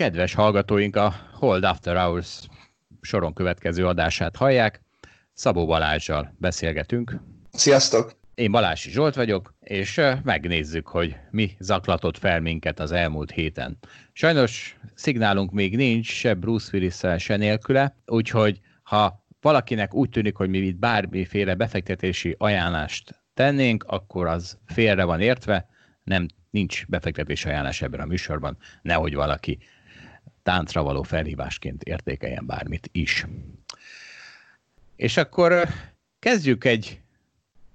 [0.00, 2.40] Kedves hallgatóink, a Hold After Hours
[3.00, 4.80] soron következő adását hallják.
[5.32, 7.20] Szabó Balázsjal beszélgetünk.
[7.52, 8.12] Sziasztok!
[8.34, 13.78] Én Balási Zsolt vagyok, és megnézzük, hogy mi zaklatott fel minket az elmúlt héten.
[14.12, 20.48] Sajnos szignálunk még nincs, se Bruce willis se nélküle, úgyhogy ha valakinek úgy tűnik, hogy
[20.48, 25.68] mi itt bármiféle befektetési ajánlást tennénk, akkor az félre van értve,
[26.02, 29.58] nem nincs befektetési ajánlás ebben a műsorban, nehogy valaki
[30.42, 33.26] táncra való felhívásként értékeljen bármit is.
[34.96, 35.68] És akkor
[36.18, 37.00] kezdjük egy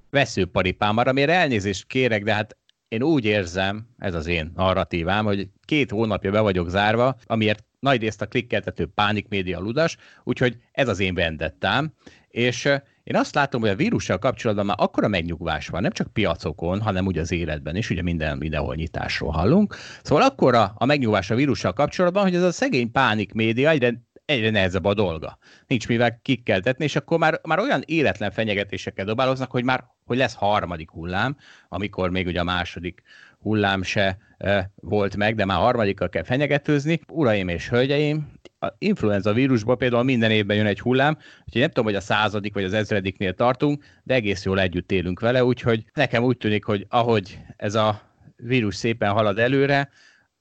[0.09, 2.57] veszőparipámmal, amire elnézést kérek, de hát
[2.87, 8.01] én úgy érzem, ez az én narratívám, hogy két hónapja be vagyok zárva, amiért nagy
[8.01, 11.93] részt a klikkeltető pánikmédia ludas, úgyhogy ez az én vendettám,
[12.27, 12.69] és
[13.05, 17.05] én azt látom, hogy a vírussal kapcsolatban már akkora megnyugvás van, nem csak piacokon, hanem
[17.05, 19.75] úgy az életben is, ugye minden mindenhol nyitásról hallunk.
[20.03, 24.49] Szóval akkora a megnyugvás a vírussal kapcsolatban, hogy ez a szegény pánik média egyre, egyre
[24.49, 25.37] nehezebb a dolga.
[25.67, 30.35] Nincs mivel kikkeltetni, és akkor már, már olyan életlen fenyegetésekkel dobáloznak, hogy már hogy lesz
[30.35, 31.37] harmadik hullám,
[31.69, 33.01] amikor még ugye a második
[33.39, 36.99] hullám se e, volt meg, de már harmadikkal kell fenyegetőzni.
[37.07, 38.31] Uraim és hölgyeim,
[38.65, 42.53] a influenza vírusból például minden évben jön egy hullám, úgyhogy nem tudom, hogy a századik
[42.53, 46.85] vagy az ezrediknél tartunk, de egész jól együtt élünk vele, úgyhogy nekem úgy tűnik, hogy
[46.89, 48.01] ahogy ez a
[48.35, 49.89] vírus szépen halad előre,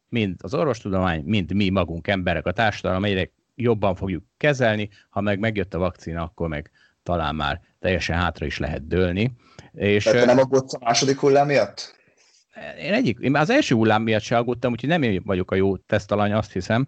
[0.09, 5.39] mind az orvostudomány, mind mi magunk emberek, a társadalom egyre jobban fogjuk kezelni, ha meg
[5.39, 6.71] megjött a vakcina, akkor meg
[7.03, 9.33] talán már teljesen hátra is lehet dőlni.
[9.73, 12.03] És, Tehát te nem aggódsz a második hullám miatt?
[12.79, 15.77] Én egyik, én az első hullám miatt se aggódtam, úgyhogy nem én vagyok a jó
[15.77, 16.87] tesztalany, azt hiszem.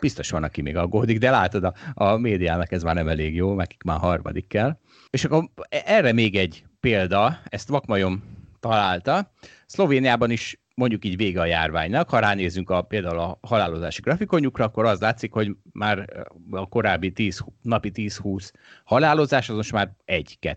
[0.00, 3.54] Biztos van, aki még aggódik, de látod, a, a médiának ez már nem elég jó,
[3.54, 4.78] nekik már harmadik kell.
[5.10, 8.22] És akkor erre még egy példa, ezt Vakmajom
[8.60, 9.32] találta.
[9.66, 12.08] Szlovéniában is mondjuk így vége a járványnak.
[12.08, 17.44] Ha ránézünk a, például a halálozási grafikonjukra, akkor az látszik, hogy már a korábbi 10,
[17.62, 18.52] napi 10-20
[18.84, 20.56] halálozás az most már 1-2.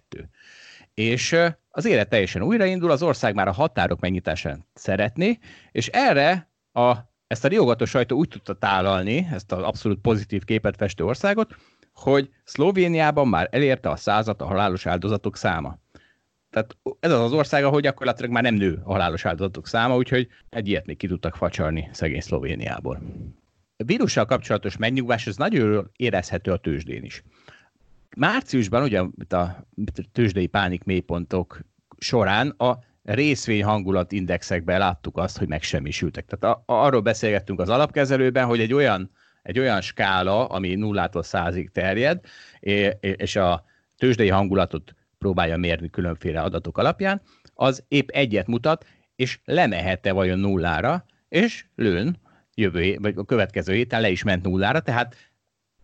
[0.94, 1.36] És
[1.70, 5.38] az élet teljesen újraindul, az ország már a határok megnyitásán szeretné,
[5.72, 6.96] és erre a,
[7.28, 11.56] ezt a riogató sajtó úgy tudta tálalni, ezt az abszolút pozitív képet festő országot,
[11.94, 15.78] hogy Szlovéniában már elérte a százat a halálos áldozatok száma.
[16.50, 20.28] Tehát ez az az ország, ahol gyakorlatilag már nem nő a halálos áldozatok száma, úgyhogy
[20.50, 23.02] egy ilyet még ki tudtak facsarni szegény Szlovéniából.
[23.78, 27.24] A vírussal kapcsolatos megnyugvás, ez nagyon érezhető a tőzsdén is.
[28.18, 29.00] Márciusban ugye
[29.30, 29.68] a
[30.12, 31.60] tőzsdei pánik mélypontok
[31.98, 32.80] során a
[33.14, 36.26] részvény hangulat indexekben láttuk azt, hogy megsemmisültek.
[36.26, 39.12] Tehát a, arról beszélgettünk az alapkezelőben, hogy egy olyan,
[39.44, 42.20] egy olyan skála, ami nullától százig terjed,
[43.00, 43.64] és a
[43.98, 47.22] tőzsdei hangulatot próbálja mérni különféle adatok alapján,
[47.54, 48.86] az épp egyet mutat,
[49.16, 52.18] és lemehet-e vajon nullára, és lőn,
[52.54, 55.16] jövő, vagy a következő héten le is ment nullára, tehát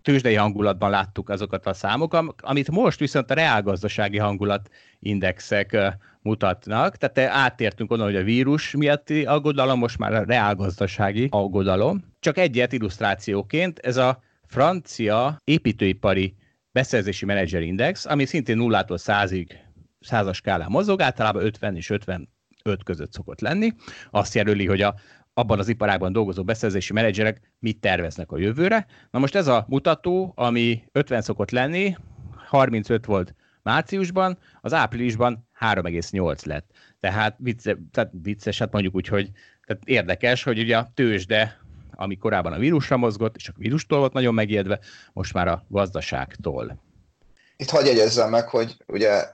[0.03, 5.78] tőzsdei hangulatban láttuk azokat a számokat, amit most viszont a reálgazdasági hangulatindexek
[6.22, 12.03] mutatnak, tehát átértünk onnan, hogy a vírus miatti aggodalom, most már a reálgazdasági aggodalom.
[12.19, 16.35] Csak egyet illusztrációként, ez a francia építőipari
[16.72, 19.59] beszerzési menedzserindex, ami szintén nullától százig
[20.00, 22.28] százas skálán mozog, általában 50 és 55
[22.84, 23.72] között szokott lenni.
[24.12, 24.96] Azt jelöli, hogy a,
[25.34, 28.86] abban az iparágban dolgozó beszerzési menedzserek mit terveznek a jövőre.
[29.12, 31.96] Na most ez a mutató, ami 50 szokott lenni,
[32.48, 36.72] 35 volt márciusban, az áprilisban 3,8 lett.
[37.00, 39.32] Tehát, vicce, tehát vicces, hát mondjuk úgy, hogy
[39.66, 41.62] tehát érdekes, hogy ugye a tőzsde
[41.96, 44.80] ami korábban a vírusra mozgott, és a vírustól volt nagyon megijedve,
[45.14, 46.80] most már a gazdaságtól.
[47.56, 49.26] Itt hagyj jegyezzem meg, hogy ugye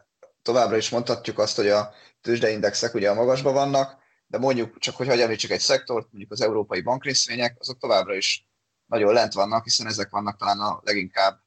[0.42, 3.98] továbbra is mondhatjuk azt, hogy a tőzsdeindexek ugye a magasban vannak,
[4.30, 8.48] de mondjuk csak, hogy hagyj említsük egy szektort, mondjuk az európai bankrészvények, azok továbbra is
[8.86, 11.40] nagyon lent vannak, hiszen ezek vannak talán a leginkább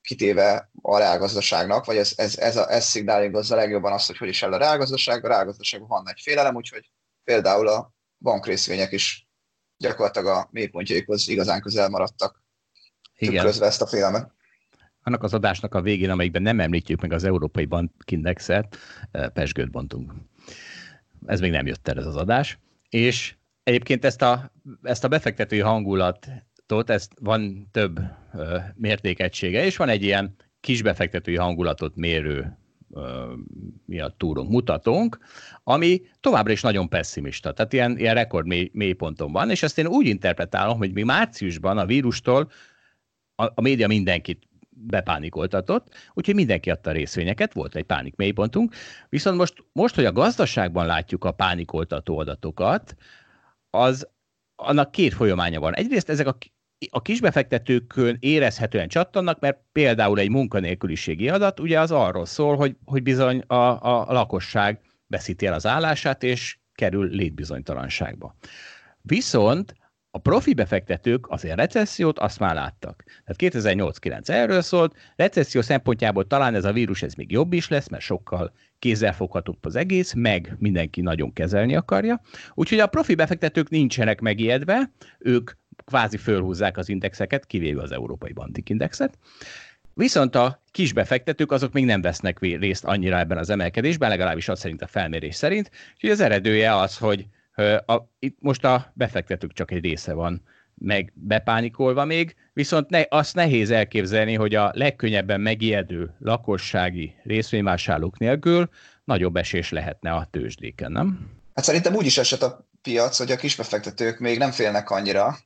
[0.00, 4.42] kitéve a reálgazdaságnak, vagy ez, ez, ez, a, ez szignálingozza legjobban azt, hogy hogy is
[4.42, 5.24] el a reálgazdaság.
[5.24, 6.90] A reálgazdaságban van egy félelem, úgyhogy
[7.24, 9.28] például a bankrészvények is
[9.76, 12.42] gyakorlatilag a mélypontjaikhoz igazán közel maradtak,
[13.16, 13.34] Igen.
[13.34, 14.32] tükrözve ezt a félelmet.
[15.02, 18.76] Annak az adásnak a végén, amelyikben nem említjük meg az Európai Bankindexet,
[19.10, 20.12] eh, pesgőt bontunk.
[21.26, 22.58] Ez még nem jött el ez az adás.
[22.88, 28.00] És egyébként ezt a, ezt a befektetői hangulatot, ezt van több
[28.34, 32.58] ö, mértékegysége, és van egy ilyen kis befektetői hangulatot mérő
[33.84, 35.18] mi a túrunk, mutatónk,
[35.64, 39.78] ami továbbra is nagyon pessimista, tehát ilyen, ilyen rekord mély, mély ponton van, és ezt
[39.78, 42.50] én úgy interpretálom, hogy mi márciusban a vírustól
[43.34, 44.47] a, a média mindenkit
[44.86, 48.74] bepánikoltatott, úgyhogy mindenki adta részvényeket, volt egy pánik mélypontunk,
[49.08, 52.96] viszont most, most, hogy a gazdaságban látjuk a pánikoltató adatokat,
[53.70, 54.08] az
[54.56, 55.74] annak két folyamánya van.
[55.74, 56.36] Egyrészt ezek a,
[56.90, 63.02] a kisbefektetőkön érezhetően csattannak, mert például egy munkanélküliségi adat ugye az arról szól, hogy, hogy
[63.02, 63.54] bizony a,
[64.08, 68.36] a lakosság veszíti el az állását, és kerül létbizonytalanságba.
[69.00, 69.74] Viszont
[70.10, 73.04] a profi befektetők azért recessziót azt már láttak.
[73.24, 77.88] Tehát 2008-9 erről szólt, recesszió szempontjából talán ez a vírus ez még jobb is lesz,
[77.88, 82.20] mert sokkal kézzelfoghatóbb az egész, meg mindenki nagyon kezelni akarja.
[82.54, 85.50] Úgyhogy a profi befektetők nincsenek megijedve, ők
[85.84, 89.18] kvázi fölhúzzák az indexeket, kivéve az Európai Bandik Indexet.
[89.94, 94.58] Viszont a kis befektetők azok még nem vesznek részt annyira ebben az emelkedésben, legalábbis az
[94.58, 95.70] szerint a felmérés szerint.
[95.94, 97.26] Úgyhogy az eredője az, hogy
[97.86, 100.42] a, itt most a befektetők csak egy része van
[100.80, 108.68] meg bepánikolva még, viszont ne, azt nehéz elképzelni, hogy a legkönnyebben megijedő lakossági részvényvásárlók nélkül
[109.04, 111.30] nagyobb esés lehetne a tőzsdéken, nem?
[111.54, 115.36] Hát szerintem úgy is esett a piac, hogy a kisbefektetők még nem félnek annyira,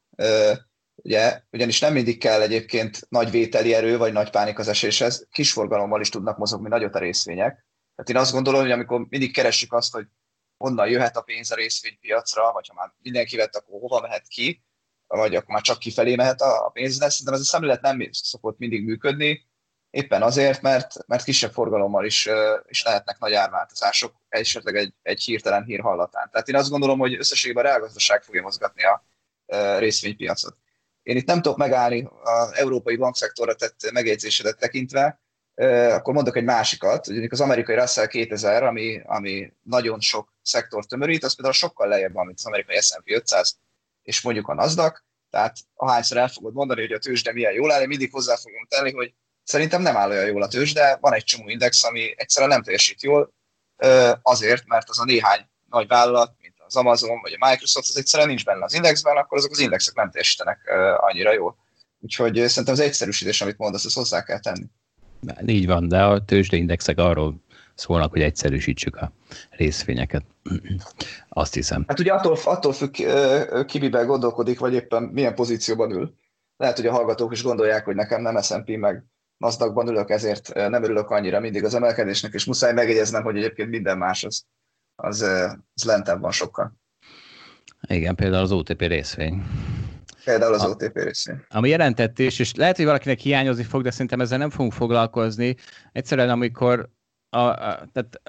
[0.95, 6.01] ugye, ugyanis nem mindig kell egyébként nagy vételi erő, vagy nagy pánik az eséshez, kisforgalommal
[6.01, 7.67] is tudnak mozogni nagyot a részvények.
[7.95, 10.07] Tehát én azt gondolom, hogy amikor mindig keressük azt, hogy
[10.63, 14.63] honnan jöhet a pénz a részvénypiacra, vagy ha már mindenki vett, akkor hova mehet ki,
[15.07, 18.59] vagy akkor már csak kifelé mehet a pénz, de szerintem ez a szemlélet nem szokott
[18.59, 19.47] mindig működni,
[19.91, 22.29] éppen azért, mert, mert kisebb forgalommal is,
[22.69, 26.31] is lehetnek nagy árváltozások, esetleg egy, egy hirtelen hír hallatán.
[26.31, 29.05] Tehát én azt gondolom, hogy összességében a reálgazdaság fogja mozgatni a
[29.79, 30.57] részvénypiacot.
[31.03, 35.21] Én itt nem tudok megállni az európai bankszektorra tett megjegyzésedet tekintve,
[35.91, 41.25] akkor mondok egy másikat, hogy az amerikai Russell 2000, ami, ami nagyon sok szektor tömörít,
[41.25, 43.59] az például sokkal lejjebb van, mint az amerikai S&P 500,
[44.03, 47.81] és mondjuk a Nasdaq, tehát ahányszor el fogod mondani, hogy a tőzsde milyen jól áll,
[47.81, 49.15] én mindig hozzá fogom tenni, hogy
[49.45, 53.03] szerintem nem áll olyan jól a tőzsde, van egy csomó index, ami egyszerűen nem teljesít
[53.03, 53.33] jól,
[54.23, 58.29] azért, mert az a néhány nagy vállalat, mint az Amazon vagy a Microsoft, az egyszerűen
[58.29, 61.57] nincs benne az indexben, akkor azok az indexek nem teljesítenek annyira jól.
[62.01, 64.67] Úgyhogy szerintem az egyszerűsítés, amit mondasz, azt hozzá kell tenni.
[65.47, 67.41] Így van, de a tőzsdeindexek arról
[67.75, 69.13] szólnak, hogy egyszerűsítsük a
[69.51, 70.25] részvényeket.
[71.29, 71.85] Azt hiszem.
[71.87, 72.97] Hát ugye attól, attól függ,
[73.67, 76.15] ki miben gondolkodik, vagy éppen milyen pozícióban ül.
[76.57, 79.05] Lehet, hogy a hallgatók is gondolják, hogy nekem nem S&P meg
[79.37, 83.99] nasdaq ülök, ezért nem örülök annyira mindig az emelkedésnek, és muszáj megjegyeznem, hogy egyébként minden
[83.99, 84.45] más az,
[84.95, 85.21] az,
[85.75, 86.73] az lentebb van sokkal.
[87.89, 89.43] Igen, például az OTP részvény.
[90.25, 91.45] Például az a, OTP részén.
[91.49, 95.57] Ami jelentettés, és lehet, hogy valakinek hiányozni fog, de szerintem ezzel nem fogunk foglalkozni.
[95.93, 96.89] Egyszerűen, amikor
[97.29, 98.21] a, a, tehát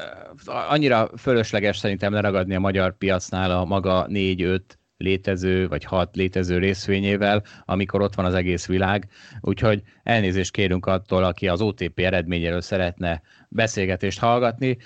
[0.46, 6.58] a, annyira fölösleges szerintem leragadni a magyar piacnál a maga négy-öt létező, vagy hat létező
[6.58, 9.08] részvényével, amikor ott van az egész világ.
[9.42, 14.78] Úgyhogy elnézést kérünk attól, aki az OTP eredményéről szeretne beszélgetést hallgatni.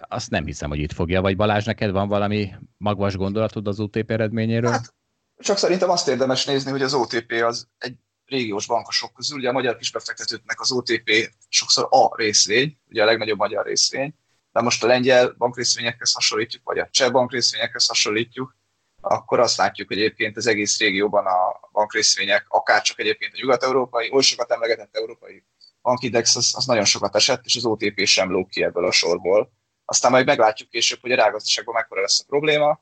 [0.00, 1.20] Azt nem hiszem, hogy itt fogja.
[1.20, 4.70] Vagy Balázs, neked van valami magvas gondolatod az OTP eredményéről?
[4.70, 4.94] Hát
[5.38, 7.94] csak szerintem azt érdemes nézni, hogy az OTP az egy
[8.24, 13.38] régiós bankosok közül, ugye a magyar kisbefektetőknek az OTP sokszor a részvény, ugye a legnagyobb
[13.38, 14.14] magyar részvény,
[14.52, 18.56] de most a lengyel bankrészvényekhez hasonlítjuk, vagy a cseh bankrészvényekhez hasonlítjuk,
[19.00, 24.10] akkor azt látjuk, hogy egyébként az egész régióban a bankrészvények, akár csak egyébként a nyugat-európai,
[24.12, 25.44] oly sokat emlegetett európai
[25.82, 29.52] bankindex, az, az nagyon sokat esett, és az OTP sem lóg ki ebből a sorból.
[29.84, 32.80] Aztán majd meglátjuk később, hogy a rágazdaságban mekkora lesz a probléma,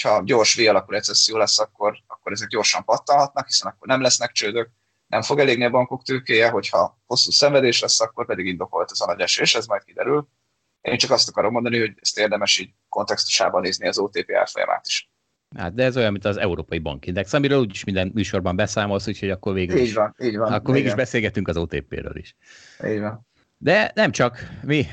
[0.00, 4.70] ha gyors V-alakú recesszió lesz, akkor, akkor ezek gyorsan pattanhatnak, hiszen akkor nem lesznek csődök,
[5.06, 9.06] nem fog elégni a bankok tőkéje, hogyha hosszú szenvedés lesz, akkor pedig indokolt az a
[9.06, 10.28] nagy esés, ez majd kiderül.
[10.80, 15.10] Én csak azt akarom mondani, hogy ezt érdemes így kontextusában nézni az OTP árfolyamát is.
[15.56, 19.54] Hát, de ez olyan, mint az Európai Bankindex, amiről úgyis minden műsorban beszámolsz, úgyhogy akkor
[19.54, 20.52] végül így van, így van.
[20.52, 22.36] Akkor mégis beszélgetünk az OTP-ről is.
[22.86, 23.26] Így van.
[23.62, 24.86] De nem csak mi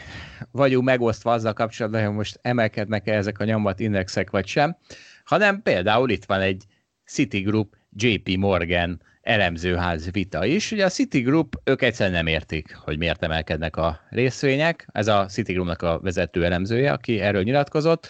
[0.52, 4.78] vagyunk megosztva azzal kapcsolatban, hogy most emelkednek-e ezek a nyomvat indexek vagy sem,
[5.24, 6.64] hanem például itt van egy
[7.06, 10.72] Citigroup JP Morgan elemzőház vita is.
[10.72, 14.88] Ugye a Citigroup, ők egyszerűen nem értik, hogy miért emelkednek a részvények.
[14.92, 18.10] Ez a Citigroupnak a vezető elemzője, aki erről nyilatkozott.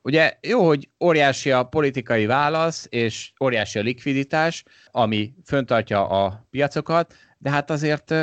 [0.00, 7.14] Ugye jó, hogy óriási a politikai válasz, és óriási a likviditás, ami föntartja a piacokat,
[7.42, 8.14] de hát azért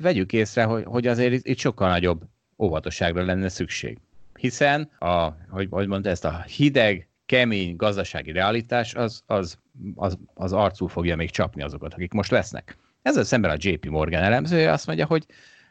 [0.00, 2.22] vegyük észre, hogy, hogy azért itt sokkal nagyobb
[2.58, 3.98] óvatosságra lenne szükség.
[4.38, 9.58] Hiszen, a, hogy, hogy mondta, ezt a hideg, kemény gazdasági realitás az, az,
[9.94, 12.76] az, az arcú fogja még csapni azokat, akik most lesznek.
[13.02, 15.26] Ezzel szemben a JP Morgan elemzője azt mondja, hogy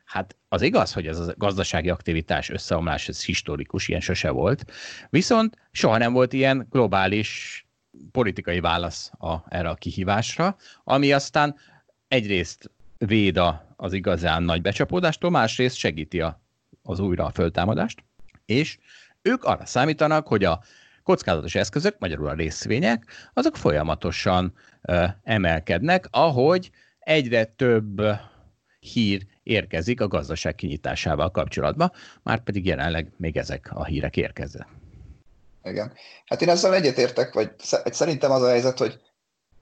[0.05, 4.65] hát az igaz, hogy ez a gazdasági aktivitás összeomlás, ez historikus, ilyen sose volt,
[5.09, 7.65] viszont soha nem volt ilyen globális
[8.11, 11.55] politikai válasz a, erre a kihívásra, ami aztán
[12.07, 12.71] egyrészt
[13.05, 13.39] véd
[13.75, 16.41] az igazán nagy becsapódástól, másrészt segíti a,
[16.83, 18.03] az újra a föltámadást,
[18.45, 18.77] és
[19.21, 20.63] ők arra számítanak, hogy a
[21.03, 28.01] kockázatos eszközök, magyarul a részvények, azok folyamatosan ö, emelkednek, ahogy egyre több
[28.79, 31.91] hír érkezik a gazdaság kinyitásával kapcsolatban,
[32.23, 34.67] már pedig jelenleg még ezek a hírek érkeznek.
[35.63, 35.93] Igen.
[36.25, 37.51] Hát én ezzel egyetértek, vagy
[37.85, 38.99] szerintem az a helyzet, hogy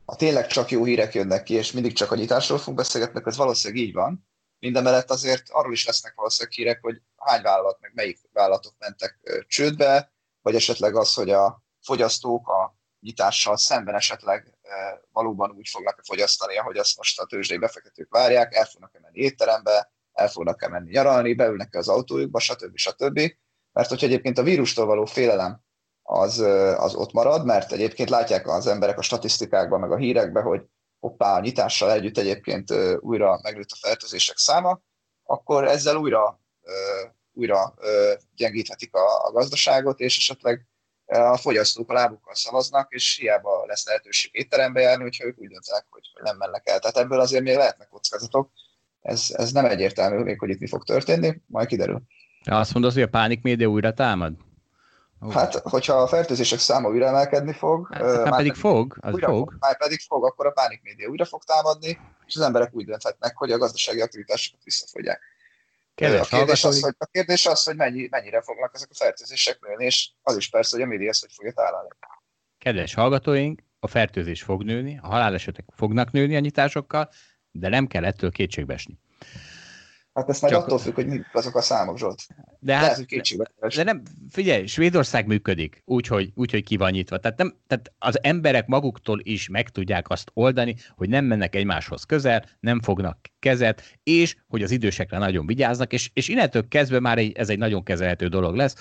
[0.09, 3.37] ha tényleg csak jó hírek jönnek ki, és mindig csak a nyitásról fogunk beszélgetni, ez
[3.37, 4.27] valószínűleg így van.
[4.59, 10.13] Mindemellett azért arról is lesznek valószínűleg hírek, hogy hány vállalat, meg melyik vállalatok mentek csődbe,
[10.41, 14.57] vagy esetleg az, hogy a fogyasztók a nyitással szemben esetleg
[15.11, 19.91] valóban úgy fognak fogyasztani, ahogy azt most a tőzsdei befektetők várják, el fognak-e menni étterembe,
[20.13, 22.77] el fognak-e menni nyaralni, beülnek-e az autójukba, stb.
[22.77, 23.19] stb.
[23.71, 25.63] Mert hogyha egyébként a vírustól való félelem
[26.11, 26.39] az,
[26.77, 30.61] az ott marad, mert egyébként látják az emberek a statisztikákban, meg a hírekben, hogy
[30.99, 34.81] hoppá, a nyitással együtt egyébként újra megnőtt a fertőzések száma,
[35.23, 36.39] akkor ezzel újra,
[37.33, 37.73] újra
[38.35, 40.67] gyengíthetik a, a gazdaságot, és esetleg
[41.05, 45.85] a fogyasztók a lábukkal szavaznak, és hiába lesz lehetőség étterembe járni, hogyha ők úgy döntenek,
[45.89, 46.79] hogy nem mennek el.
[46.79, 48.51] Tehát ebből azért még lehetnek kockázatok.
[49.01, 52.01] Ez, ez nem egyértelmű még, hogy itt mi fog történni, majd kiderül.
[52.45, 54.33] Azt mondod, hogy a pánik média újra támad?
[55.31, 59.27] Hát, hogyha a fertőzések száma újra emelkedni fog, hát, már pedig, pedig fog, az újra
[59.27, 59.55] fog.
[59.59, 63.37] Már pedig fog, akkor a pánik média újra fog támadni, és az emberek úgy dönthetnek,
[63.37, 65.21] hogy a gazdasági aktivitásokat visszafogják.
[65.95, 69.59] Kedves a kérdés, az, hogy, a kérdés az, hogy mennyi, mennyire fognak ezek a fertőzések
[69.67, 71.89] nőni, és az is persze, hogy a média ezt hogy fogja találni.
[72.57, 77.09] Kedves hallgatóink, a fertőzés fog nőni, a halálesetek fognak nőni a nyitásokkal,
[77.51, 78.99] de nem kell ettől kétségbeesni.
[80.19, 80.63] Hát ezt majd Csak...
[80.63, 82.21] attól függ, hogy mi azok a számok, Zsolt.
[82.59, 87.17] De, hát, Lehet, de nem, figyelj, Svédország működik úgy, hogy, úgy, hogy ki van nyitva.
[87.17, 92.03] Tehát, nem, tehát az emberek maguktól is meg tudják azt oldani, hogy nem mennek egymáshoz
[92.03, 97.17] közel, nem fognak kezet, és hogy az idősekre nagyon vigyáznak, és, és innentől kezdve már
[97.17, 98.75] egy, ez egy nagyon kezelhető dolog lesz.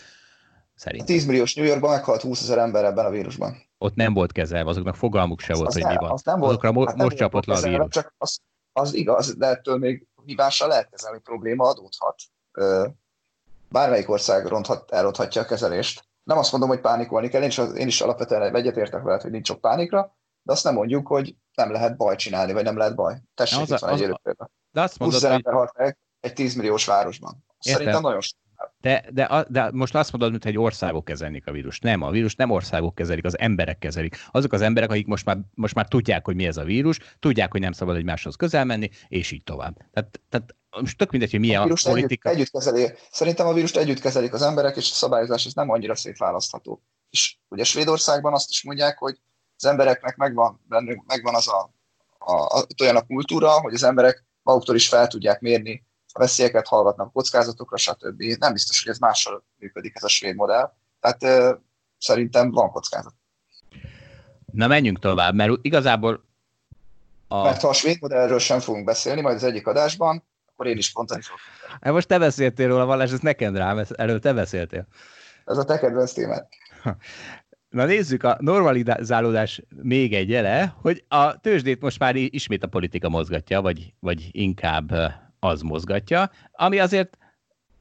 [0.75, 1.07] Szerintem.
[1.07, 3.57] 10 milliós New Yorkban meghalt 20 ezer ember ebben a vírusban.
[3.79, 6.11] Ott nem volt kezelve, azoknak fogalmuk se az volt, az hogy ne, mi van.
[6.11, 7.89] Az nem volt, Azokra mo- hát most csapott le a vírus.
[7.89, 8.41] Csak az,
[8.73, 12.23] az igaz, de ettől még hibással lehet kezelni, probléma adódhat.
[13.69, 16.05] Bármelyik ország ronthat, elronthatja a kezelést.
[16.23, 19.47] Nem azt mondom, hogy pánikolni kell, én is, én is alapvetően egyetértek veled, hogy nincs
[19.47, 23.21] sok pánikra, de azt nem mondjuk, hogy nem lehet baj csinálni, vagy nem lehet baj.
[23.35, 24.51] Tessék, itt van egy élő példa.
[24.71, 25.43] De azt mondod, 20 hogy...
[25.45, 27.45] halt meg egy 10 milliós városban.
[27.59, 27.73] Értem.
[27.73, 28.21] Szerintem nagyon
[28.81, 31.79] de, de, de most azt mondod, mintha egy országok kezelnék a vírus.
[31.79, 34.17] Nem, a vírus nem országok kezelik, az emberek kezelik.
[34.31, 37.51] Azok az emberek, akik most már, most már tudják, hogy mi ez a vírus, tudják,
[37.51, 39.77] hogy nem szabad egymáshoz közel menni, és így tovább.
[39.93, 42.29] Tehát, tehát most tök mindegy, hogy milyen a, a politika.
[42.29, 42.93] Együtt, együtt kezeli.
[43.11, 46.83] Szerintem a vírust együtt kezelik az emberek, és a szabályozás ez nem annyira szétválasztható.
[47.11, 49.21] És ugye Svédországban azt is mondják, hogy
[49.57, 51.71] az embereknek megvan, bennük megvan az a,
[52.19, 57.13] a, a, olyan a kultúra, hogy az emberek maguktól is fel tudják mérni veszélyeket hallgatnak,
[57.13, 58.23] kockázatokra, stb.
[58.39, 60.73] Nem biztos, hogy ez mással működik ez a svéd modell.
[61.01, 61.51] Tehát
[61.99, 63.15] szerintem van kockázat.
[64.53, 66.27] Na menjünk tovább, mert igazából
[67.29, 67.43] a...
[67.43, 70.93] Mert ha a svéd modellről sem fogunk beszélni, majd az egyik adásban, akkor én is
[70.93, 71.41] pontani fogok.
[71.81, 74.87] Hát most te beszéltél róla, Valás, ez neked rám, előtt te beszéltél.
[75.45, 76.49] Ez a te kedvenc témát.
[77.69, 83.09] Na nézzük, a normalizálódás még egy jele, hogy a tőzsdét most már ismét a politika
[83.09, 84.93] mozgatja, vagy, vagy inkább
[85.41, 87.19] az mozgatja, ami azért,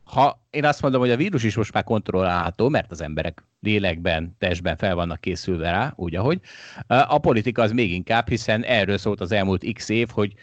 [0.03, 4.35] ha én azt mondom, hogy a vírus is most már kontrollálható, mert az emberek lélekben,
[4.37, 6.41] testben fel vannak készülve rá, úgy ahogy,
[6.87, 10.33] a politika az még inkább, hiszen erről szólt az elmúlt x év, hogy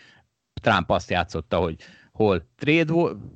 [0.63, 1.77] Trump azt játszotta, hogy
[2.13, 2.93] hol trade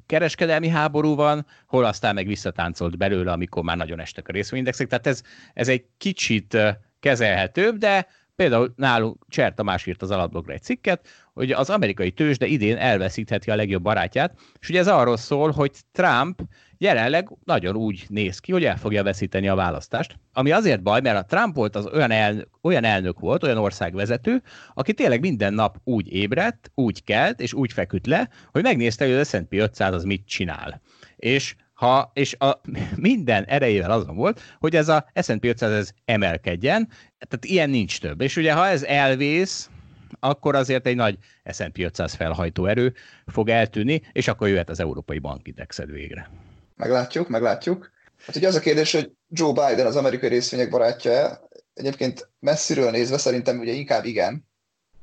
[0.06, 4.88] kereskedelmi háború van, hol aztán meg visszatáncolt belőle, amikor már nagyon estek a részvényindexek.
[4.88, 5.22] Tehát ez,
[5.54, 6.56] ez egy kicsit
[7.00, 8.06] kezelhetőbb, de
[8.36, 11.08] például nálunk Cser Tamás írt az alapblogra egy cikket,
[11.38, 15.72] hogy az amerikai tőzsde idén elveszítheti a legjobb barátját, és ugye ez arról szól, hogy
[15.92, 16.40] Trump
[16.78, 21.16] jelenleg nagyon úgy néz ki, hogy el fogja veszíteni a választást, ami azért baj, mert
[21.16, 24.42] a Trump volt az olyan, elnök, olyan elnök volt, olyan országvezető,
[24.74, 29.14] aki tényleg minden nap úgy ébredt, úgy kelt, és úgy feküdt le, hogy megnézte, hogy
[29.14, 30.80] az S&P 500 az mit csinál.
[31.16, 32.60] És ha, és a,
[32.96, 36.88] minden erejével azon volt, hogy ez a S&P 500 ez emelkedjen,
[37.28, 38.20] tehát ilyen nincs több.
[38.20, 39.70] És ugye ha ez elvész,
[40.20, 41.18] akkor azért egy nagy
[41.52, 42.94] S&P 500 felhajtó erő
[43.26, 46.30] fog eltűnni, és akkor jöhet az Európai Bankindexed végre.
[46.76, 47.90] Meglátjuk, meglátjuk.
[48.26, 51.48] Hát ugye az a kérdés, hogy Joe Biden az amerikai részvények barátja
[51.78, 54.46] Egyébként messziről nézve szerintem ugye inkább igen.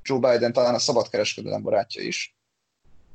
[0.04, 2.38] Joe Biden talán a szabadkereskedelem barátja is.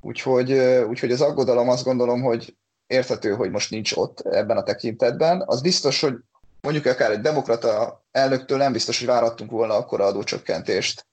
[0.01, 0.53] Úgyhogy,
[0.89, 2.57] úgyhogy az aggodalom azt gondolom, hogy
[2.87, 5.43] érthető, hogy most nincs ott ebben a tekintetben.
[5.47, 6.15] Az biztos, hogy
[6.61, 11.07] mondjuk akár egy demokrata elnöktől nem biztos, hogy várhattunk volna akkora adócsökkentést,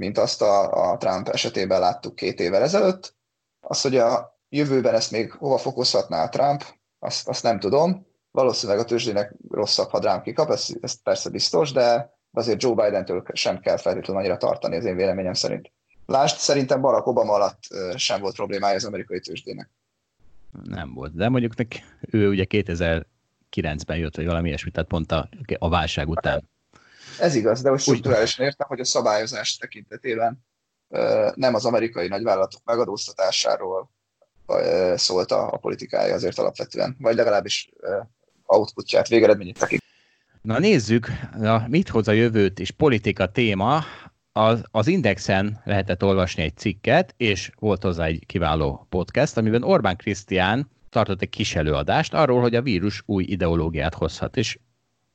[0.00, 3.14] mint azt a, a Trump esetében láttuk két évvel ezelőtt.
[3.60, 6.64] Az, hogy a jövőben ezt még hova fokozhatná a Trump,
[6.98, 8.06] azt, azt nem tudom.
[8.30, 13.24] valószínűleg a tőzsdének rosszabb, ha rám kikap, ez, ez persze biztos, de azért Joe Biden-től
[13.32, 15.72] sem kell feltétlenül annyira tartani az én véleményem szerint.
[16.06, 17.58] Lásd, szerintem Barack Obama alatt
[17.94, 19.70] sem volt problémája az amerikai tőzsdének.
[20.64, 25.28] Nem volt, de mondjuk neki, ő ugye 2009-ben jött, vagy valami ilyesmi, tehát pont a,
[25.58, 26.48] a válság után.
[27.18, 30.44] Ez igaz, de most struktúrálisan értem, hogy a szabályozás tekintetében
[31.34, 33.90] nem az amerikai nagyvállalatok megadóztatásáról
[34.94, 37.70] szólt a, a politikája azért alapvetően, vagy legalábbis
[38.44, 39.82] outputját, végeredményét tekint.
[40.42, 43.84] Na nézzük, na, mit hoz a jövőt és politika téma.
[44.32, 49.96] Az, az Indexen lehetett olvasni egy cikket, és volt hozzá egy kiváló podcast, amiben Orbán
[49.96, 54.36] Krisztián tartott egy kis előadást arról, hogy a vírus új ideológiát hozhat.
[54.36, 54.58] És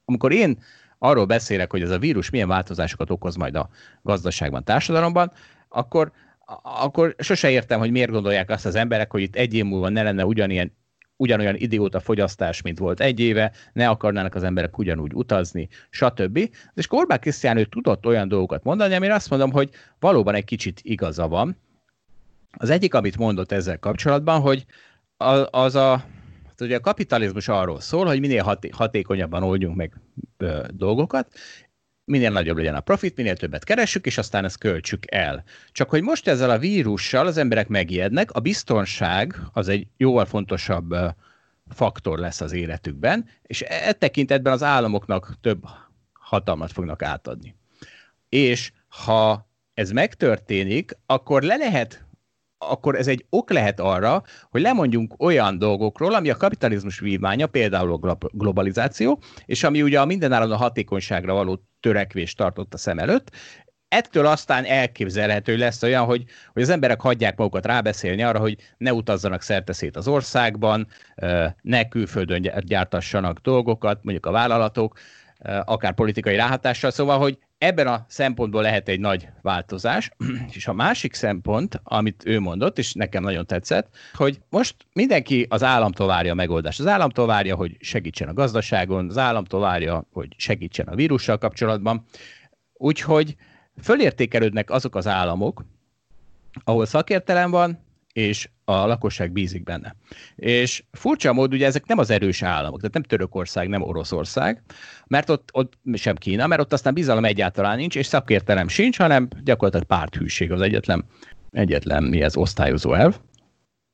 [0.05, 0.63] amikor én
[0.97, 3.69] arról beszélek, hogy ez a vírus milyen változásokat okoz majd a
[4.01, 5.31] gazdaságban, társadalomban,
[5.69, 6.11] akkor,
[6.61, 10.03] akkor sose értem, hogy miért gondolják azt az emberek, hogy itt egy év múlva ne
[10.03, 10.71] lenne ugyanilyen
[11.17, 16.49] ugyanolyan idióta fogyasztás, mint volt egy éve, ne akarnának az emberek ugyanúgy utazni, stb.
[16.73, 20.79] És Korbák Krisztián ő tudott olyan dolgokat mondani, amire azt mondom, hogy valóban egy kicsit
[20.83, 21.57] igaza van.
[22.57, 24.65] Az egyik, amit mondott ezzel kapcsolatban, hogy
[25.51, 26.03] az a,
[26.57, 29.93] hát ugye a kapitalizmus arról szól, hogy minél haté- hatékonyabban oldjunk meg
[30.37, 31.33] ö, dolgokat,
[32.05, 35.43] minél nagyobb legyen a profit, minél többet keressük, és aztán ezt költsük el.
[35.71, 40.95] Csak hogy most ezzel a vírussal az emberek megijednek, a biztonság az egy jóval fontosabb
[41.69, 45.63] faktor lesz az életükben, és e, e tekintetben az államoknak több
[46.13, 47.55] hatalmat fognak átadni.
[48.29, 52.04] És ha ez megtörténik, akkor le lehet
[52.69, 58.09] akkor ez egy ok lehet arra, hogy lemondjunk olyan dolgokról, ami a kapitalizmus vívmánya, például
[58.09, 63.31] a globalizáció, és ami ugye a mindenáron a hatékonyságra való törekvést tartott a szem előtt,
[63.87, 68.93] ettől aztán elképzelhető lesz olyan, hogy, hogy az emberek hagyják magukat rábeszélni arra, hogy ne
[68.93, 70.87] utazzanak szerteszét az országban,
[71.61, 74.97] ne külföldön gyártassanak dolgokat, mondjuk a vállalatok,
[75.65, 80.11] akár politikai ráhatással, szóval, hogy ebben a szempontból lehet egy nagy változás,
[80.55, 85.63] és a másik szempont, amit ő mondott, és nekem nagyon tetszett, hogy most mindenki az
[85.63, 86.79] államtól várja a megoldást.
[86.79, 92.05] Az államtól várja, hogy segítsen a gazdaságon, az államtól várja, hogy segítsen a vírussal kapcsolatban.
[92.73, 93.35] Úgyhogy
[93.81, 95.65] fölértékelődnek azok az államok,
[96.63, 97.84] ahol szakértelem van,
[98.15, 99.95] és a lakosság bízik benne.
[100.35, 104.61] És furcsa mód, ugye ezek nem az erős államok, tehát nem Törökország, nem Oroszország,
[105.07, 109.27] mert ott, ott sem Kína, mert ott aztán bizalom egyáltalán nincs, és szakértelem sincs, hanem
[109.43, 111.05] gyakorlatilag párthűség az egyetlen,
[111.51, 113.19] egyetlen mi ez osztályozó elv.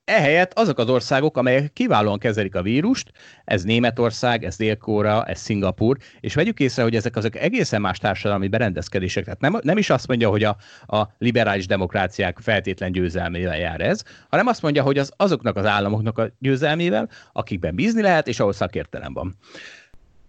[0.06, 3.12] Ehelyett azok az országok, amelyek kiválóan kezelik a vírust,
[3.46, 8.48] ez Németország, ez Dél-Kóra, ez Szingapur, és vegyük észre, hogy ezek azok egészen más társadalmi
[8.48, 9.24] berendezkedések.
[9.24, 14.04] Tehát nem, nem is azt mondja, hogy a, a liberális demokráciák feltétlen győzelmével jár ez,
[14.30, 18.54] hanem azt mondja, hogy az azoknak az államoknak a győzelmével, akikben bízni lehet, és ahol
[18.54, 19.36] szakértelem van.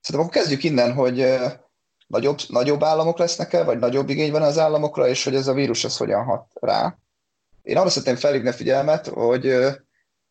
[0.01, 1.25] Szerintem akkor kezdjük innen, hogy
[2.07, 5.85] nagyobb, nagyobb államok lesznek-e, vagy nagyobb igény van az államokra, és hogy ez a vírus
[5.85, 6.97] ez hogyan hat rá.
[7.63, 9.55] Én arra szeretném felhívni a figyelmet, hogy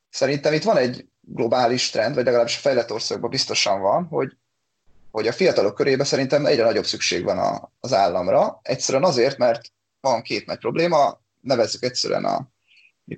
[0.10, 4.38] szerintem itt van egy globális trend, vagy legalábbis a fejlett országban biztosan van, hogy,
[5.12, 8.60] hogy a fiatalok körében szerintem egyre nagyobb szükség van a, az államra.
[8.64, 9.62] Egyszerűen azért, mert
[10.00, 12.52] van két nagy probléma, nevezzük egyszerűen a,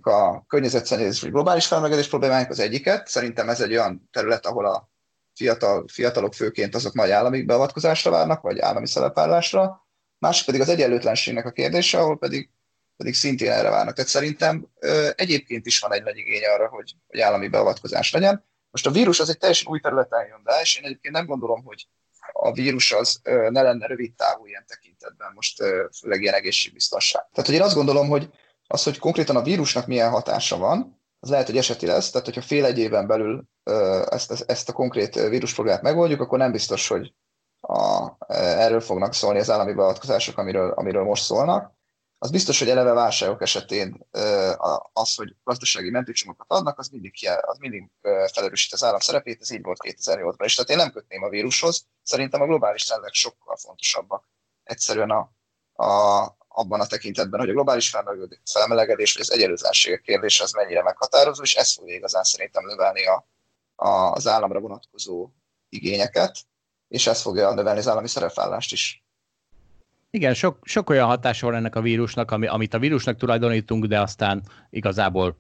[0.02, 3.08] a környezetszennyezés vagy globális felmelegedés problémáink az egyiket.
[3.08, 4.90] Szerintem ez egy olyan terület, ahol a
[5.36, 9.88] fiatal, fiatalok főként azok nagy állami beavatkozásra várnak, vagy állami szerepállásra.
[10.18, 12.50] Másik pedig az egyenlőtlenségnek a kérdése, ahol pedig
[12.98, 13.96] pedig szintén erre várnak.
[13.96, 18.46] Tehát szerintem ö, egyébként is van egy nagy igény arra, hogy, hogy állami beavatkozás legyen.
[18.72, 21.64] Most a vírus az egy teljesen új területen jön be, és én egyébként nem gondolom,
[21.64, 21.88] hogy
[22.32, 27.22] a vírus az ö, ne lenne rövid távú ilyen tekintetben, most ö, főleg ilyen egészségbiztonság.
[27.32, 28.30] Tehát, hogy én azt gondolom, hogy
[28.68, 32.42] az, hogy konkrétan a vírusnak milyen hatása van, az lehet, hogy eseti lesz, tehát hogyha
[32.42, 37.14] fél egy éven belül ö, ezt, ezt, a konkrét vírusproblémát megoldjuk, akkor nem biztos, hogy
[37.62, 41.74] a, erről fognak szólni az állami beavatkozások, amiről, amiről most szólnak
[42.24, 44.08] az biztos, hogy eleve válságok esetén
[44.94, 47.90] az, hogy gazdasági mentőcsomagokat adnak, az mindig, az mindig
[48.34, 50.56] felerősít az állam szerepét, ez így volt 2008-ban is.
[50.56, 54.30] Tehát én nem kötném a vírushoz, szerintem a globális trendek sokkal fontosabbak.
[54.64, 55.32] Egyszerűen a,
[55.86, 57.90] a, abban a tekintetben, hogy a globális
[58.44, 63.28] felmelegedés vagy az egyenlőtlenségek kérdése az mennyire meghatározó, és ez fogja igazán szerintem növelni a,
[63.76, 65.30] a, az államra vonatkozó
[65.70, 66.38] igényeket,
[66.88, 69.03] és ez fogja növelni az állami szerepvállást is.
[70.16, 74.00] Igen, sok, sok olyan hatása van ennek a vírusnak, ami, amit a vírusnak tulajdonítunk, de
[74.00, 75.38] aztán igazából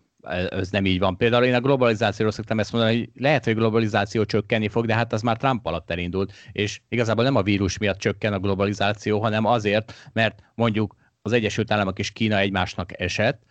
[0.49, 1.17] ez nem így van.
[1.17, 5.13] Például én a globalizációról szoktam ezt mondani, hogy lehet, hogy globalizáció csökkenni fog, de hát
[5.13, 9.45] az már Trump alatt elindult, és igazából nem a vírus miatt csökken a globalizáció, hanem
[9.45, 13.43] azért, mert mondjuk az Egyesült Államok és Kína egymásnak esett,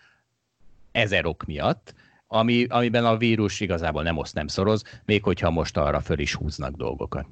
[0.92, 1.94] ezer ok miatt,
[2.26, 6.34] ami, amiben a vírus igazából nem oszt, nem szoroz, még hogyha most arra föl is
[6.34, 7.26] húznak dolgokat.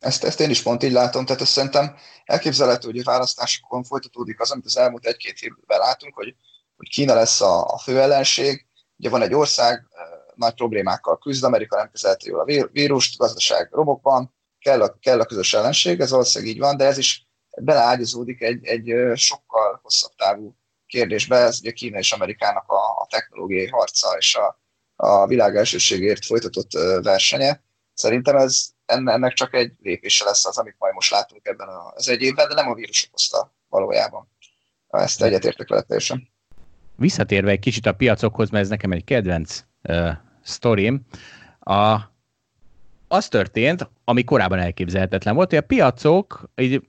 [0.00, 4.40] Ezt, ezt én is pont így látom, tehát ezt szerintem elképzelhető, hogy a választásokon folytatódik
[4.40, 6.34] az, amit az elmúlt egy-két évben látunk, hogy,
[6.76, 8.66] hogy Kína lesz a, a fő ellenség.
[8.98, 9.86] Ugye van egy ország,
[10.34, 15.24] nagy problémákkal küzd, Amerika nem kezelte jól a vírust, gazdaság romokban, kell a, kell a
[15.24, 17.26] közös ellenség, ez valószínűleg így van, de ez is
[17.60, 20.56] beleágyazódik egy, egy sokkal hosszabb távú
[20.86, 24.60] kérdésbe, ez ugye Kína és Amerikának a, a technológiai harca és a,
[24.96, 27.62] a világ elsőségért folytatott versenye.
[27.94, 32.22] Szerintem ez ennek csak egy lépése lesz az, amit majd most látunk ebben az egy
[32.22, 34.28] évben, de nem a vírus okozta valójában.
[34.88, 36.28] Ezt egyetértek vele teljesen.
[36.96, 40.10] Visszatérve egy kicsit a piacokhoz, mert ez nekem egy kedvenc uh,
[40.42, 41.06] sztorim,
[41.60, 42.14] a
[43.08, 46.82] az történt, ami korábban elképzelhetetlen volt, hogy a piacok így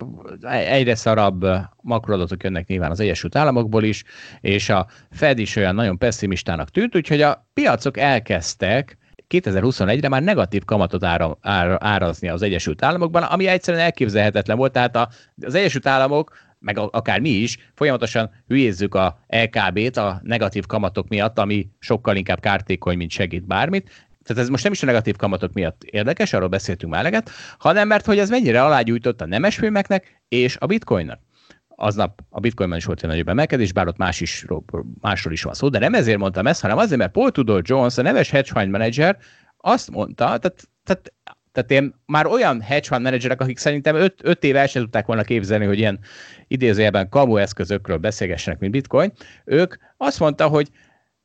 [0.49, 1.45] egyre szarabb
[1.81, 4.03] makroadatok jönnek nyilván az Egyesült Államokból is,
[4.41, 8.97] és a Fed is olyan nagyon pessimistának tűnt, úgyhogy a piacok elkezdtek
[9.29, 14.71] 2021-re már negatív kamatot ára, ára, árazni az Egyesült Államokban, ami egyszerűen elképzelhetetlen volt.
[14.71, 15.09] Tehát a,
[15.41, 21.39] az Egyesült Államok meg akár mi is, folyamatosan hülyézzük a LKB-t a negatív kamatok miatt,
[21.39, 25.53] ami sokkal inkább kártékony, mint segít bármit, tehát ez most nem is a negatív kamatok
[25.53, 30.57] miatt érdekes, arról beszéltünk már eleget, hanem mert hogy ez mennyire alágyújtott a nemesfilmeknek és
[30.59, 31.19] a bitcoinnak.
[31.79, 34.45] Aznap a bitcoinban is volt egy nagyobb emelkedés, bár ott más is,
[35.01, 37.97] másról is van szó, de nem ezért mondtam ezt, hanem azért, mert Paul Tudor Jones,
[37.97, 39.17] a neves hedge fund manager
[39.57, 41.13] azt mondta, tehát, tehát
[41.51, 45.23] tehát én már olyan hedge fund menedzserek, akik szerintem 5 éve el sem tudták volna
[45.23, 45.99] képzelni, hogy ilyen
[46.47, 49.11] idézőjelben kamu eszközökről beszélgessenek, mint bitcoin,
[49.45, 50.69] ők azt mondta, hogy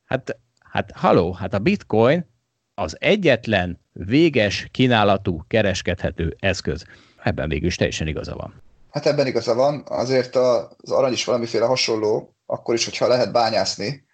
[0.05, 2.31] hát, hát haló, hát a bitcoin
[2.75, 6.85] az egyetlen véges kínálatú kereskedhető eszköz.
[7.23, 8.62] Ebben végül is teljesen igaza van.
[8.93, 14.05] Hát ebben igaza van, azért az arany is valamiféle hasonló, akkor is, hogyha lehet bányászni.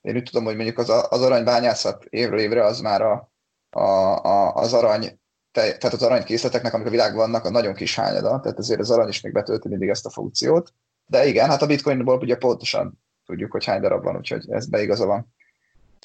[0.00, 3.32] Én úgy tudom, hogy mondjuk az, az aranybányászat évről évre az már a,
[3.70, 3.80] a,
[4.24, 5.18] a, az arany
[5.54, 9.08] tehát az aranykészleteknek, amik a világban vannak, a nagyon kis hányada, tehát ezért az arany
[9.08, 10.72] is még betölti mindig ezt a funkciót.
[11.06, 15.06] De igen, hát a bitcoinból ugye pontosan tudjuk, hogy hány darab van, úgyhogy ez beigaza
[15.06, 15.34] van.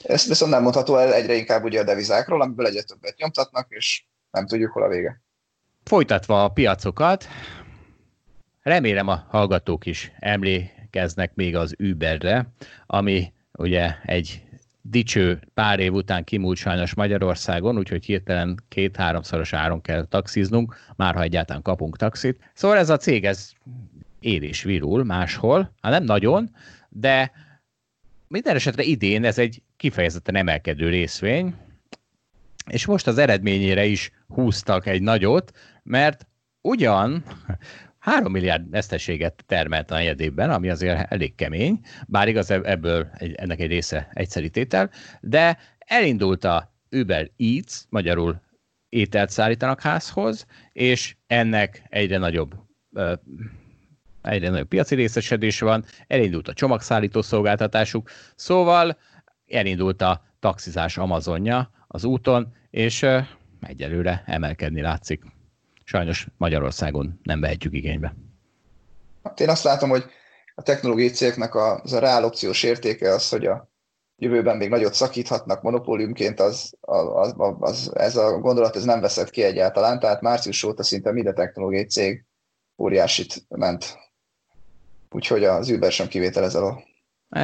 [0.04, 4.06] Ezt viszont nem mondható el egyre inkább ugye a devizákról, amiből egyre többet nyomtatnak, és
[4.32, 5.22] nem tudjuk, hol a vége.
[5.84, 7.26] Folytatva a piacokat,
[8.62, 12.54] remélem a hallgatók is emlékeznek még az Uberre,
[12.86, 14.44] ami ugye egy
[14.82, 21.22] dicső pár év után kimúlt sajnos Magyarországon, úgyhogy hirtelen két-háromszoros áron kell taxiznunk, már ha
[21.22, 22.52] egyáltalán kapunk taxit.
[22.54, 23.52] Szóval ez a cég, ez
[24.20, 26.56] él és virul máshol, hát nem nagyon,
[26.90, 27.32] de
[28.28, 31.56] minden esetre idén ez egy kifejezetten emelkedő részvény,
[32.70, 35.52] és most az eredményére is húztak egy nagyot,
[35.84, 36.28] mert
[36.62, 37.24] ugyan
[38.00, 43.60] 3 milliárd veszteséget termelt a negyedében, ami azért elég kemény, bár igaz ebből egy, ennek
[43.60, 44.90] egy része egyszeri tétel,
[45.22, 48.42] de elindult a Uber Eats, magyarul
[48.90, 52.56] ételt szállítanak házhoz, és ennek egyre nagyobb
[54.22, 58.98] egyre nagyobb piaci részesedés van, elindult a csomagszállító szolgáltatásuk, szóval
[59.48, 63.06] elindult a taxizás Amazonja az úton, és
[63.62, 65.24] egyelőre emelkedni látszik.
[65.90, 68.16] Sajnos Magyarországon nem vehetjük igénybe.
[69.24, 70.06] Hát én azt látom, hogy
[70.56, 73.70] a technológiai cégeknek az a reál opciós értéke az, hogy a
[74.18, 79.30] jövőben még nagyot szakíthatnak monopóliumként, az, az, az, az, ez a gondolat ez nem veszett
[79.30, 82.26] ki egyáltalán, tehát március óta szinte minden technológiai cég
[82.78, 83.98] óriásit ment.
[85.10, 86.84] Úgyhogy az Uber sem kivétel ezzel a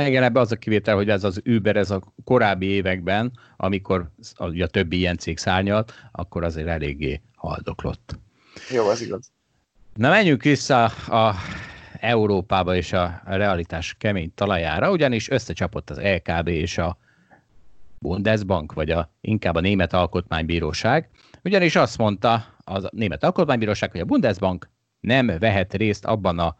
[0.08, 4.62] igen, ebbe az a kivétel, hogy ez az Uber, ez a korábbi években, amikor a,
[4.62, 8.24] a többi ilyen cég szárnyalt, akkor azért eléggé haldoklott.
[8.70, 9.32] Jó, az igaz.
[9.94, 11.36] Na menjünk vissza a
[12.00, 16.98] Európába és a realitás kemény talajára, ugyanis összecsapott az LKB és a
[18.00, 21.10] Bundesbank, vagy a, inkább a Német Alkotmánybíróság,
[21.44, 22.34] ugyanis azt mondta
[22.66, 26.56] a Német Alkotmánybíróság, hogy a Bundesbank nem vehet részt abban a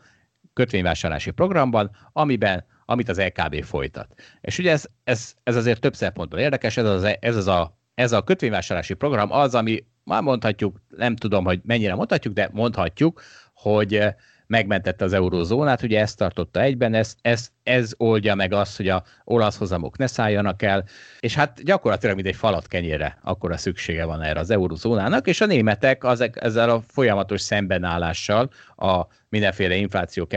[0.54, 4.14] kötvényvásárlási programban, amiben amit az LKB folytat.
[4.42, 8.12] És ugye ez, ez, ez azért több szempontból érdekes, ez az, ez az a, ez
[8.12, 13.22] a kötvényvásárlási program az, ami már mondhatjuk, nem tudom, hogy mennyire mondhatjuk, de mondhatjuk,
[13.54, 14.04] hogy
[14.48, 19.04] megmentette az eurózónát, ugye ezt tartotta egyben, ez, ez, ez oldja meg azt, hogy a
[19.24, 20.86] olasz hozamok ne szálljanak el,
[21.20, 25.46] és hát gyakorlatilag mint egy falat kenyére a szüksége van erre az eurózónának, és a
[25.46, 30.28] németek az, ezzel a folyamatos szembenállással, a mindenféle infláció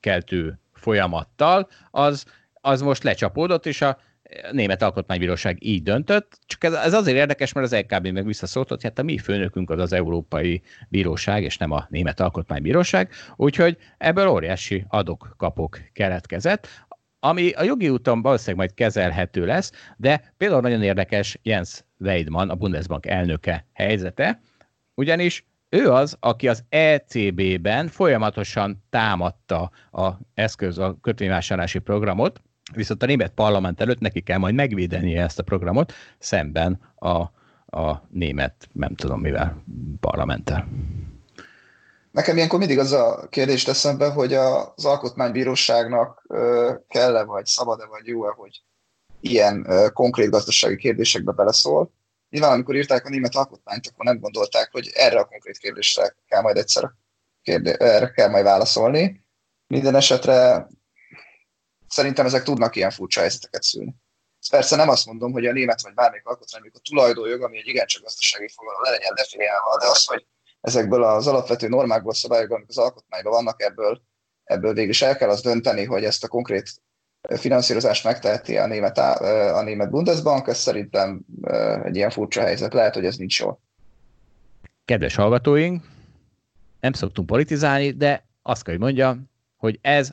[0.00, 2.24] keltő folyamattal, az,
[2.60, 3.98] az most lecsapódott, és a
[4.52, 8.82] Német Alkotmánybíróság így döntött, csak ez, ez azért érdekes, mert az LKB meg visszaszólt, hogy
[8.82, 14.28] hát a mi főnökünk az az Európai Bíróság, és nem a Német Alkotmánybíróság, úgyhogy ebből
[14.28, 16.68] óriási adok-kapok keletkezett.
[17.20, 22.54] ami a jogi úton valószínűleg majd kezelhető lesz, de például nagyon érdekes Jens Weidmann, a
[22.54, 24.40] Bundesbank elnöke helyzete,
[24.94, 33.06] ugyanis ő az, aki az ECB-ben folyamatosan támadta a eszköz, a kötvényvásárlási programot, viszont a
[33.06, 37.18] német parlament előtt neki kell majd megvédenie ezt a programot szemben a,
[37.78, 39.62] a német, nem tudom mivel,
[40.00, 40.68] parlamenttel.
[42.10, 46.26] Nekem ilyenkor mindig az a kérdés eszembe, hogy az alkotmánybíróságnak
[46.88, 48.62] kell-e, vagy szabad-e, vagy jó-e, hogy
[49.20, 51.92] ilyen konkrét gazdasági kérdésekbe beleszól.
[52.30, 56.42] Nyilván, amikor írták a német alkotmányt, akkor nem gondolták, hogy erre a konkrét kérdésre kell
[56.42, 56.90] majd egyszer
[57.42, 59.24] kérdé- erre kell majd válaszolni.
[59.66, 60.66] Minden esetre
[61.94, 63.94] szerintem ezek tudnak ilyen furcsa helyzeteket szülni.
[64.40, 67.66] Ez persze nem azt mondom, hogy a német vagy bármelyik alkotmány, a tulajdonjog, ami egy
[67.66, 70.26] igencsak gazdasági fogalom, le legyen definiálva, de az, hogy
[70.60, 74.02] ezekből az alapvető normákból, szabályokból, amik az alkotmányban vannak, ebből,
[74.44, 76.70] ebből végül is el kell az dönteni, hogy ezt a konkrét
[77.28, 81.24] finanszírozást megteheti a német, a német Bundesbank, ez szerintem
[81.84, 82.72] egy ilyen furcsa helyzet.
[82.72, 83.60] Lehet, hogy ez nincs jó.
[84.84, 85.84] Kedves hallgatóink,
[86.80, 90.10] nem szoktunk politizálni, de azt kell, hogy mondjam, hogy ez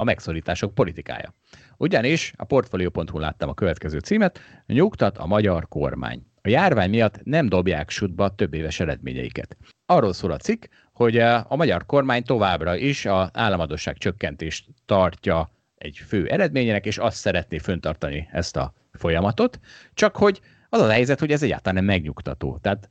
[0.00, 1.34] a megszorítások politikája.
[1.76, 6.22] Ugyanis a Portfolio.hu láttam a következő címet, nyugtat a magyar kormány.
[6.42, 9.56] A járvány miatt nem dobják sútba a több éves eredményeiket.
[9.86, 15.96] Arról szól a cikk, hogy a magyar kormány továbbra is az államadosság csökkentést tartja egy
[16.06, 19.60] fő eredményének, és azt szeretné föntartani ezt a folyamatot,
[19.94, 22.58] csak hogy az a helyzet, hogy ez egyáltalán nem megnyugtató.
[22.62, 22.88] Tehát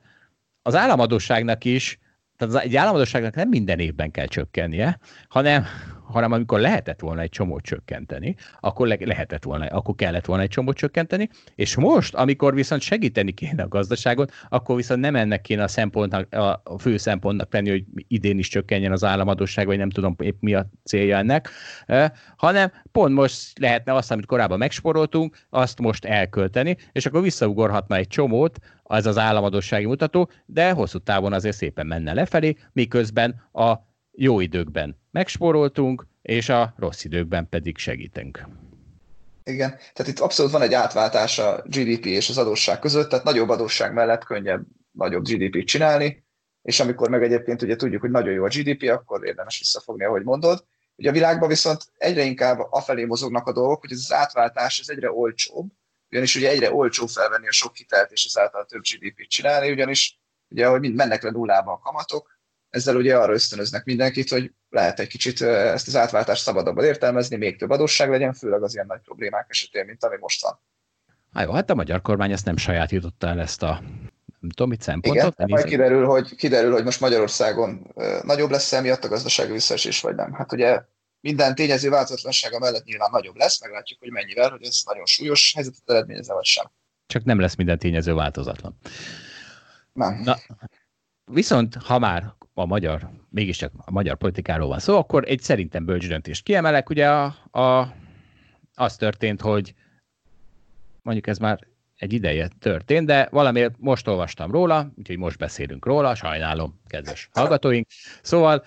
[0.62, 2.00] az államadóságnak is,
[2.38, 5.66] tehát egy államadóságnak nem minden évben kell csökkennie, hanem
[6.12, 10.50] hanem amikor lehetett volna egy csomót csökkenteni, akkor le- lehetett volna, akkor kellett volna egy
[10.50, 15.64] csomót csökkenteni, és most, amikor viszont segíteni kéne a gazdaságot, akkor viszont nem ennek kéne
[15.64, 20.16] a szempontnak, a fő szempontnak tenni, hogy idén is csökkenjen az államadóság, vagy nem tudom
[20.20, 21.50] épp mi a célja ennek,
[22.36, 28.08] hanem pont most lehetne azt, amit korábban megsporoltunk, azt most elkölteni, és akkor visszaugorhatna egy
[28.08, 33.74] csomót, az az államadósági mutató, de hosszú távon azért szépen menne lefelé, miközben a
[34.12, 38.48] jó időkben megspóroltunk, és a rossz időkben pedig segítünk.
[39.44, 43.50] Igen, tehát itt abszolút van egy átváltás a GDP és az adósság között, tehát nagyobb
[43.50, 46.26] adósság mellett könnyebb nagyobb GDP-t csinálni,
[46.62, 50.24] és amikor meg egyébként ugye tudjuk, hogy nagyon jó a GDP, akkor érdemes visszafogni, ahogy
[50.24, 50.66] mondod.
[50.96, 54.90] Ugye a világban viszont egyre inkább afelé mozognak a dolgok, hogy ez az átváltás ez
[54.90, 55.70] egyre olcsóbb,
[56.12, 60.20] ugyanis ugye egyre olcsó felvenni a sok hitelt és ezáltal több GDP-t csinálni, ugyanis
[60.50, 65.00] ugye, hogy mind mennek le nullába a kamatok, ezzel ugye arra ösztönöznek mindenkit, hogy lehet
[65.00, 69.02] egy kicsit ezt az átváltást szabadabban értelmezni, még több adósság legyen, főleg az ilyen nagy
[69.02, 70.60] problémák esetén, mint ami most van.
[71.34, 73.82] Há, jó, hát a magyar kormány ezt nem sajátította el ezt a
[74.40, 75.34] nem tudom, mit szempontot.
[75.34, 80.16] Igen, majd kiderül hogy, kiderül, hogy most Magyarországon nagyobb lesz emiatt a gazdasági visszaesés, vagy
[80.16, 80.34] nem.
[80.34, 80.82] Hát ugye
[81.20, 85.82] minden tényező változatlansága mellett nyilván nagyobb lesz, meglátjuk, hogy mennyivel, hogy ez nagyon súlyos helyzetet
[85.86, 86.72] eredményezze, vagy sem.
[87.08, 88.78] Csak nem lesz minden tényező változatlan.
[89.94, 90.22] Nem.
[90.24, 90.38] Na,
[91.32, 96.08] viszont ha már a magyar, mégiscsak a magyar politikáról van szó, akkor egy szerintem bölcs
[96.08, 96.90] döntést kiemelek.
[96.90, 97.94] Ugye a, a,
[98.74, 99.74] az történt, hogy
[101.02, 101.60] mondjuk ez már
[101.96, 107.88] egy ideje történt, de valamiért most olvastam róla, úgyhogy most beszélünk róla, sajnálom, kedves hallgatóink.
[108.22, 108.64] Szóval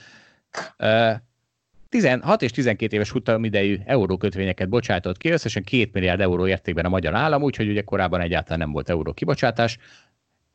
[1.89, 7.15] 16 és 12 éves idejű eurókötvényeket bocsátott ki, összesen 2 milliárd euró értékben a magyar
[7.15, 9.79] állam, úgyhogy ugye korábban egyáltalán nem volt euró kibocsátás,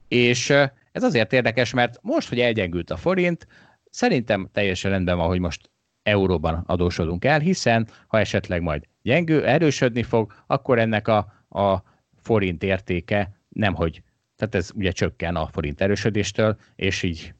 [0.07, 0.53] és
[0.97, 3.47] ez azért érdekes, mert most, hogy elgyengült a forint,
[3.89, 5.71] szerintem teljesen rendben van, hogy most
[6.03, 11.17] euróban adósodunk el, hiszen ha esetleg majd gyengül, erősödni fog, akkor ennek a,
[11.49, 11.83] a
[12.21, 14.01] forint értéke nemhogy,
[14.35, 17.33] tehát ez ugye csökken a forint erősödéstől, és így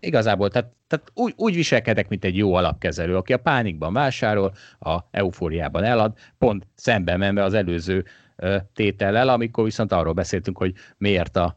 [0.00, 4.98] igazából, tehát, tehát úgy, úgy viselkedek, mint egy jó alapkezelő, aki a pánikban vásárol, a
[5.10, 8.04] eufóriában elad, pont szemben menve az előző
[8.72, 11.56] tétellel, amikor viszont arról beszéltünk, hogy miért a,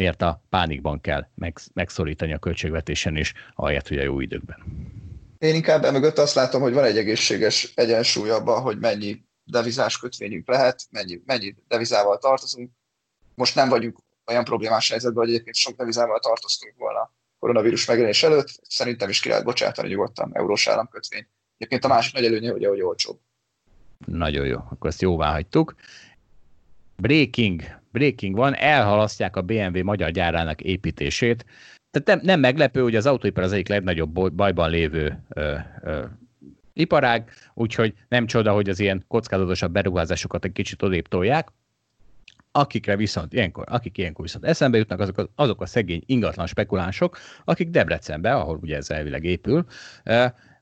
[0.00, 1.26] miért a pánikban kell
[1.72, 4.58] megszorítani a költségvetésen is, ahelyett, hogy a jó időkben.
[5.38, 10.48] Én inkább emögött azt látom, hogy van egy egészséges egyensúly abban, hogy mennyi devizás kötvényünk
[10.48, 12.70] lehet, mennyi, mennyi devizával tartozunk.
[13.34, 18.48] Most nem vagyunk olyan problémás helyzetben, hogy egyébként sok devizával tartoztunk volna koronavírus megjelenés előtt.
[18.62, 21.26] Szerintem is ki lehet bocsátani nyugodtan eurós államkötvény.
[21.56, 23.18] Egyébként a másik nagy előnye, hogy, hogy olcsóbb.
[24.06, 25.74] Nagyon jó, akkor ezt jóvá hagytuk.
[26.96, 31.44] Breaking, breaking van, elhalasztják a BMW magyar gyárának építését.
[31.90, 36.04] Tehát nem, nem meglepő, hogy az autóipar az egyik legnagyobb bajban lévő ö, ö,
[36.72, 41.48] iparág, úgyhogy nem csoda, hogy az ilyen kockázatosabb beruházásokat egy kicsit odébb tolják.
[42.52, 47.68] Akikre viszont ilyenkor, akik ilyenkor viszont eszembe jutnak, azok, azok a szegény ingatlan spekulánsok, akik
[47.68, 49.64] Debrecenbe, ahol ugye ez elvileg épül,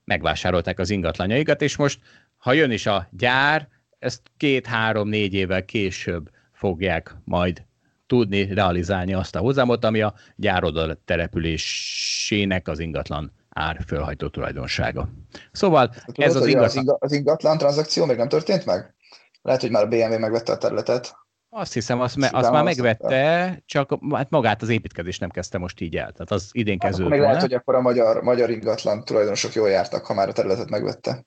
[0.05, 2.01] megvásárolták az ingatlanjaikat, és most
[2.37, 7.62] ha jön is a gyár, ezt két-három-négy évvel később fogják majd
[8.07, 15.09] tudni realizálni azt a hozamot, ami a gyár oda településének az ingatlan ár fölhajtó tulajdonsága.
[15.53, 16.97] Szóval Tudod, ez az ingatlan...
[16.99, 18.94] Az ingatlan tranzakció még nem történt meg?
[19.42, 21.16] Lehet, hogy már a BMW megvette a területet.
[21.51, 25.81] Azt hiszem, azt, me, azt már megvette, csak hát magát az építkezést nem kezdte most
[25.81, 26.12] így el.
[26.12, 27.11] Tehát az idén kezdődött.
[27.11, 30.33] Hát még lehet, hogy akkor a magyar, magyar ingatlan tulajdonosok jól jártak, ha már a
[30.33, 31.27] területet megvette.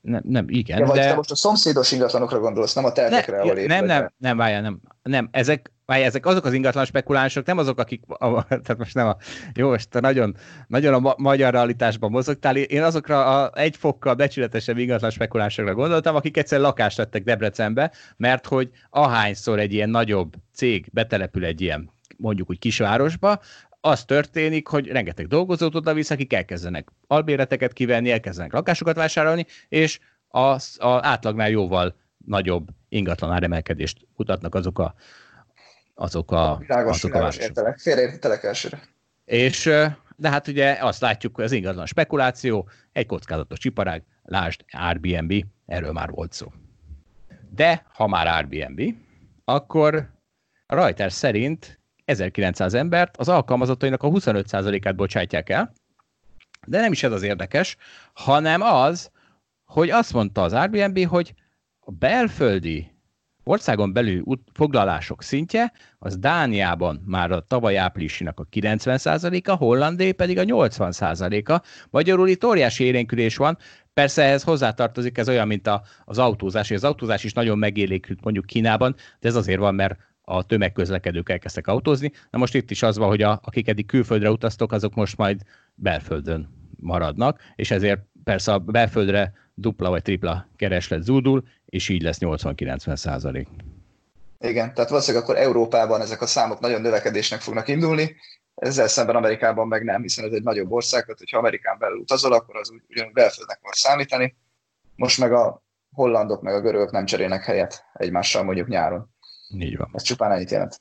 [0.00, 0.78] Nem, nem igen.
[0.78, 1.06] Ja, vagy de...
[1.06, 4.60] te most a szomszédos ingatlanokra gondolsz, nem a tervekre, ne, ahol Nem, nem, nem, várjál,
[4.60, 4.80] nem.
[5.02, 9.06] Nem, ezek, várjál, ezek azok az ingatlan spekulánsok, nem azok, akik, a, tehát most nem
[9.06, 9.16] a,
[9.54, 10.36] jó, most te nagyon,
[10.66, 16.14] nagyon a ma, magyar realitásban mozogtál, én azokra a egy fokkal becsületesebb ingatlan spekulánsokra gondoltam,
[16.14, 21.90] akik egyszer lakást vettek Debrecenbe, mert hogy ahányszor egy ilyen nagyobb cég betelepül egy ilyen
[22.16, 23.40] mondjuk úgy kisvárosba,
[23.80, 29.98] az történik, hogy rengeteg dolgozót oda visz, akik elkezdenek albéreteket kivenni, elkezdenek lakásokat vásárolni, és
[30.28, 31.94] az, az átlagnál jóval
[32.26, 34.94] nagyobb ingatlan áremelkedést mutatnak azok a
[35.94, 38.80] azok a, világos, azok világos, a értelek, félreértelek elsőre.
[39.24, 39.70] És
[40.16, 45.92] de hát ugye azt látjuk, hogy az ingatlan spekuláció, egy kockázatos csiparág, lásd Airbnb, erről
[45.92, 46.52] már volt szó.
[47.50, 48.94] De ha már Airbnb,
[49.44, 50.10] akkor
[50.66, 51.79] a Reuters szerint
[52.10, 55.72] 1900 embert az alkalmazottainak a 25%-át bocsátják el,
[56.66, 57.76] de nem is ez az érdekes,
[58.12, 59.10] hanem az,
[59.64, 61.34] hogy azt mondta az Airbnb, hogy
[61.80, 62.90] a belföldi
[63.44, 70.44] országon belül foglalások szintje, az Dániában már a tavaly áprilisinak a 90%-a, Hollandé pedig a
[70.44, 71.62] 80%-a.
[71.90, 73.58] Magyarul itt óriási érénkülés van,
[73.92, 78.20] Persze ehhez hozzátartozik ez olyan, mint a, az autózás, és az autózás is nagyon megélékült
[78.22, 79.98] mondjuk Kínában, de ez azért van, mert
[80.30, 82.12] a tömegközlekedők elkezdtek autózni.
[82.30, 85.40] Na most itt is az van, hogy a, akik eddig külföldre utaztok, azok most majd
[85.74, 92.18] belföldön maradnak, és ezért persze a belföldre dupla vagy tripla kereslet zúdul, és így lesz
[92.20, 93.48] 80-90 százalék.
[94.40, 98.16] Igen, tehát valószínűleg akkor Európában ezek a számok nagyon növekedésnek fognak indulni,
[98.54, 102.32] ezzel szemben Amerikában meg nem, hiszen ez egy nagyobb ország, tehát hogyha Amerikán belül utazol,
[102.32, 104.36] akkor az ugyanúgy belföldnek van számítani.
[104.94, 105.62] Most meg a
[105.92, 109.10] hollandok meg a görögök nem cserélnek helyet egymással mondjuk nyáron.
[109.54, 109.90] Így van.
[109.92, 110.80] Ez csupán ennyit jelent.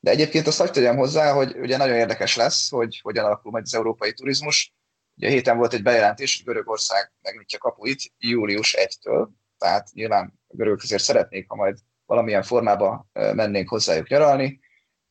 [0.00, 3.64] De egyébként azt hagyd tegyem hozzá, hogy ugye nagyon érdekes lesz, hogy hogyan alakul majd
[3.64, 4.74] az európai turizmus.
[5.16, 10.82] Ugye héten volt egy bejelentés, hogy Görögország megnyitja kapuit július 1-től, tehát nyilván a görögök
[10.82, 14.60] azért szeretnék, ha majd valamilyen formába mennénk hozzájuk nyaralni.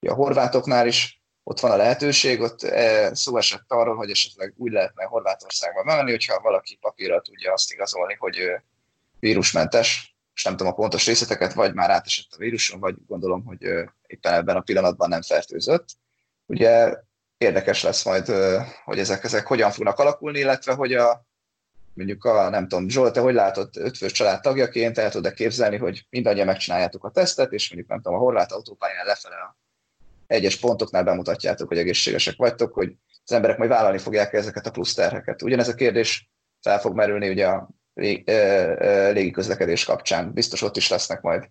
[0.08, 2.60] A horvátoknál is ott van a lehetőség, ott
[3.12, 8.16] szó esett arról, hogy esetleg úgy lehetne Horvátországba menni, hogyha valaki papírral tudja azt igazolni,
[8.20, 8.52] hogy
[9.20, 10.11] vírusmentes,
[10.42, 13.62] és nem tudom a pontos részleteket, vagy már átesett a víruson, vagy gondolom, hogy
[14.08, 15.86] éppen ebben a pillanatban nem fertőzött.
[16.46, 16.96] Ugye
[17.38, 18.28] érdekes lesz majd,
[18.84, 21.26] hogy ezek, ezek hogyan fognak alakulni, illetve hogy a,
[21.94, 26.06] mondjuk a, nem tudom, Zsolt, te hogy látod ötfős család tagjaként, el tudod képzelni, hogy
[26.10, 29.58] mindannyian megcsináljátok a tesztet, és mondjuk nem tudom, a horvát autópályán lefele a
[30.28, 34.94] egyes pontoknál bemutatjátok, hogy egészségesek vagytok, hogy az emberek majd vállalni fogják ezeket a plusz
[34.94, 35.42] terheket.
[35.42, 36.30] Ugyanez a kérdés
[36.62, 37.70] fel fog merülni ugye a
[39.14, 40.34] légiközlekedés kapcsán.
[40.34, 41.50] Biztos ott is lesznek majd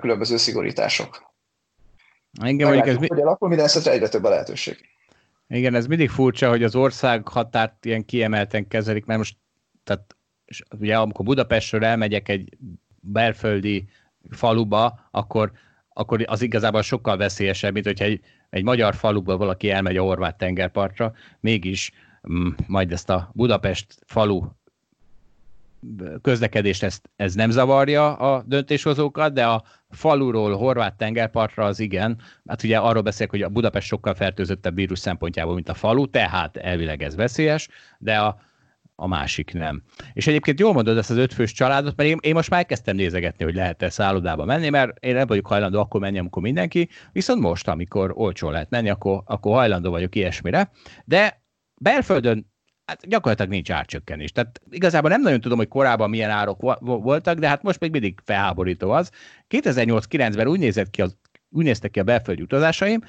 [0.00, 1.32] különböző szigorítások.
[2.44, 4.88] Igen, mondjuk ez hogy alakul, minden esetre egyre több a lehetőség.
[5.48, 9.36] Igen, ez mindig furcsa, hogy az ország határt ilyen kiemelten kezelik, mert most,
[9.84, 10.16] tehát
[10.78, 12.56] ugye amikor Budapestről elmegyek egy
[13.00, 13.88] belföldi
[14.30, 15.52] faluba, akkor,
[15.88, 20.38] akkor az igazából sokkal veszélyesebb, mint hogyha egy, egy magyar faluba valaki elmegy a horvát
[20.38, 21.92] tengerpartra, mégis
[22.32, 24.42] mm, majd ezt a Budapest falu
[26.22, 32.20] közlekedést ez, ez nem zavarja a döntéshozókat, de a faluról horvát tengerpartra az igen.
[32.46, 36.56] Hát ugye arról beszélek, hogy a Budapest sokkal fertőzöttebb vírus szempontjából, mint a falu, tehát
[36.56, 37.68] elvileg ez veszélyes,
[37.98, 38.38] de a,
[38.94, 39.82] a másik nem.
[40.12, 43.44] És egyébként jól mondod ezt az ötfős családot, mert én, én most már elkezdtem nézegetni,
[43.44, 47.68] hogy lehet-e szállodába menni, mert én nem vagyok hajlandó akkor menni, amikor mindenki, viszont most,
[47.68, 50.70] amikor olcsó lehet menni, akkor, akkor hajlandó vagyok ilyesmire.
[51.04, 51.42] De
[51.74, 52.52] belföldön
[52.86, 54.32] hát gyakorlatilag nincs árcsökkenés.
[54.32, 58.20] Tehát igazából nem nagyon tudom, hogy korábban milyen árok voltak, de hát most még mindig
[58.24, 59.10] felháborító az.
[59.50, 61.16] 2008-9-ben úgy nézett ki az,
[61.50, 63.00] úgy néztek ki a belföldi utazásaim,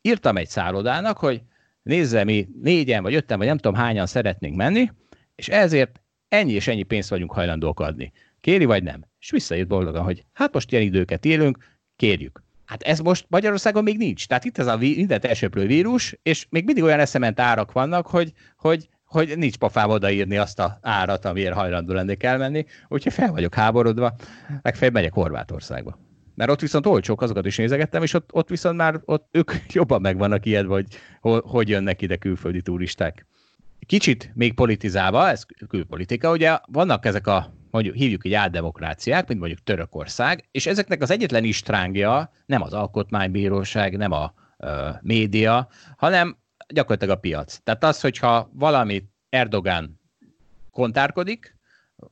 [0.00, 1.42] írtam egy szállodának, hogy
[1.82, 4.90] nézze, mi négyen, vagy ötten, vagy nem tudom hányan szeretnénk menni,
[5.34, 8.12] és ezért ennyi és ennyi pénzt vagyunk hajlandók adni.
[8.40, 9.04] Kéri vagy nem?
[9.20, 11.58] És visszaírt boldogan, hogy hát most ilyen időket élünk,
[11.96, 12.42] kérjük.
[12.64, 14.26] Hát ez most Magyarországon még nincs.
[14.26, 18.32] Tehát itt ez a mindent elsőprő vírus, és még mindig olyan eszement árak vannak, hogy,
[18.56, 23.54] hogy hogy nincs pofám odaírni azt a árat, amiért hajlandó lennék elmenni, úgyhogy fel vagyok
[23.54, 24.14] háborodva,
[24.62, 25.98] legfeljebb megyek Horvátországba.
[26.34, 30.00] Mert ott viszont olcsók, azokat is nézegettem, és ott, ott viszont már ott ők jobban
[30.00, 30.86] meg vannak ilyet, hogy
[31.40, 33.26] hogy jönnek ide külföldi turisták.
[33.86, 39.62] kicsit még politizálva, ez külpolitika, ugye vannak ezek a mondjuk hívjuk így álldemokráciák, mint mondjuk
[39.62, 47.16] Törökország, és ezeknek az egyetlen istrángja nem az alkotmánybíróság, nem a ö, média, hanem gyakorlatilag
[47.16, 47.58] a piac.
[47.64, 50.00] Tehát az, hogyha valami Erdogán
[50.70, 51.56] kontárkodik,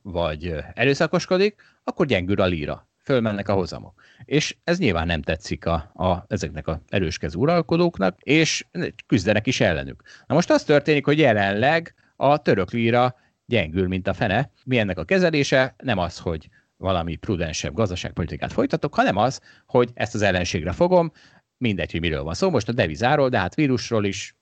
[0.01, 4.01] vagy erőszakoskodik, akkor gyengül a líra, fölmennek a hozamok.
[4.25, 8.65] És ez nyilván nem tetszik a, a, ezeknek a erőskező uralkodóknak, és
[9.07, 10.03] küzdenek is ellenük.
[10.27, 14.51] Na most az történik, hogy jelenleg a török líra gyengül, mint a fene.
[14.63, 15.75] Mi ennek a kezelése?
[15.77, 21.11] Nem az, hogy valami prudensebb gazdaságpolitikát folytatok, hanem az, hogy ezt az ellenségre fogom,
[21.57, 24.35] mindegy, hogy miről van szó, most a devizáról, de hát vírusról is,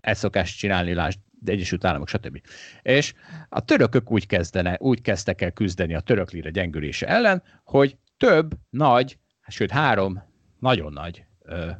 [0.00, 2.40] ezt szokás csinálni, lásd, Egyesült Államok, stb.
[2.82, 3.14] És
[3.48, 8.54] a törökök úgy, kezdene, úgy kezdtek el küzdeni a török lira gyengülése ellen, hogy több
[8.70, 10.22] nagy, sőt három
[10.58, 11.24] nagyon nagy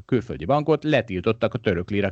[0.07, 2.11] külföldi bankot letiltottak a török lira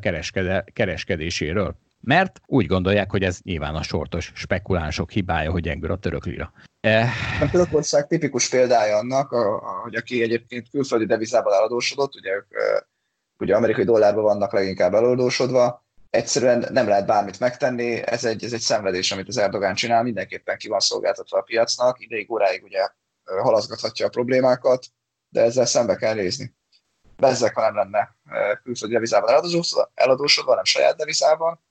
[0.73, 1.77] kereskedéséről
[2.07, 6.53] mert úgy gondolják, hogy ez nyilván a sortos spekulánsok hibája, hogy gyengül a török lira.
[7.41, 9.29] A Törökország tipikus példája annak,
[9.83, 12.47] hogy aki egyébként külföldi devizában eladósodott, ugye ők
[13.39, 15.86] ugye amerikai dollárban vannak leginkább eladósodva,
[16.17, 20.57] egyszerűen nem lehet bármit megtenni, ez egy, ez egy szenvedés, amit az Erdogán csinál, mindenképpen
[20.57, 22.89] ki van szolgáltatva a piacnak, ideig óráig ugye
[23.25, 24.87] halaszgathatja a problémákat,
[25.29, 26.55] de ezzel szembe kell nézni.
[27.17, 28.17] Bezzek, ha nem lenne
[28.63, 29.29] külföldi devizában
[29.95, 31.65] eladósodva, hanem saját devizában,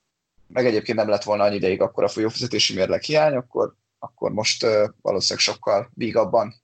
[0.47, 4.63] meg egyébként nem lett volna annyi ideig akkor a folyófizetési mérleg hiány, akkor, akkor most
[4.63, 6.55] uh, valószínűleg sokkal vígabban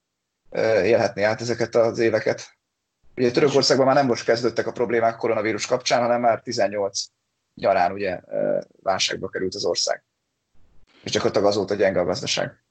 [0.49, 2.57] uh, élhetné át ezeket az éveket.
[3.15, 7.05] Ugye Törökországban már nem most kezdődtek a problémák koronavírus kapcsán, hanem már 18
[7.55, 8.19] nyarán ugye
[8.81, 10.03] válságba került az ország.
[11.03, 12.63] És csak ott azóta gyenge a gazdaság.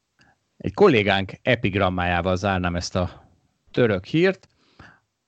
[0.56, 3.28] Egy kollégánk epigrammájával zárnám ezt a
[3.70, 4.48] török hírt,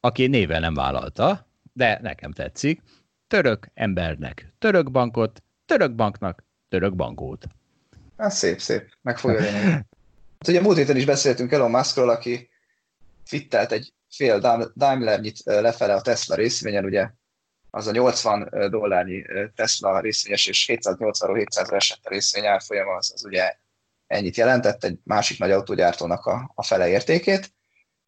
[0.01, 2.83] aki néven nem vállalta, de nekem tetszik.
[3.27, 7.47] Török embernek török bankot, török banknak török bankót.
[8.17, 8.89] Hát szép, szép.
[9.03, 9.41] Meg fogja.
[9.41, 12.51] Hát ugye múlt héten is beszéltünk Elon Muskról, aki
[13.25, 14.39] fittelt egy fél
[14.77, 17.11] Daimler-nyit lefele a Tesla részvényen, ugye
[17.75, 23.25] az a 80 dollárnyi Tesla részvényes és 780 700 esett a részvény árfolyama, az, az
[23.25, 23.57] ugye
[24.07, 27.53] ennyit jelentett, egy másik nagy autógyártónak a, a fele értékét.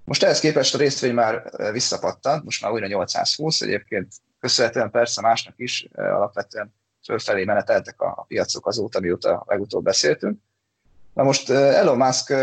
[0.05, 5.55] Most ehhez képest a részvény már visszapattant, most már újra 820, egyébként köszönhetően persze másnak
[5.57, 10.39] is, alapvetően fölfelé meneteltek a, a piacok azóta, mióta legutóbb beszéltünk.
[11.15, 12.35] Na most Elon Musk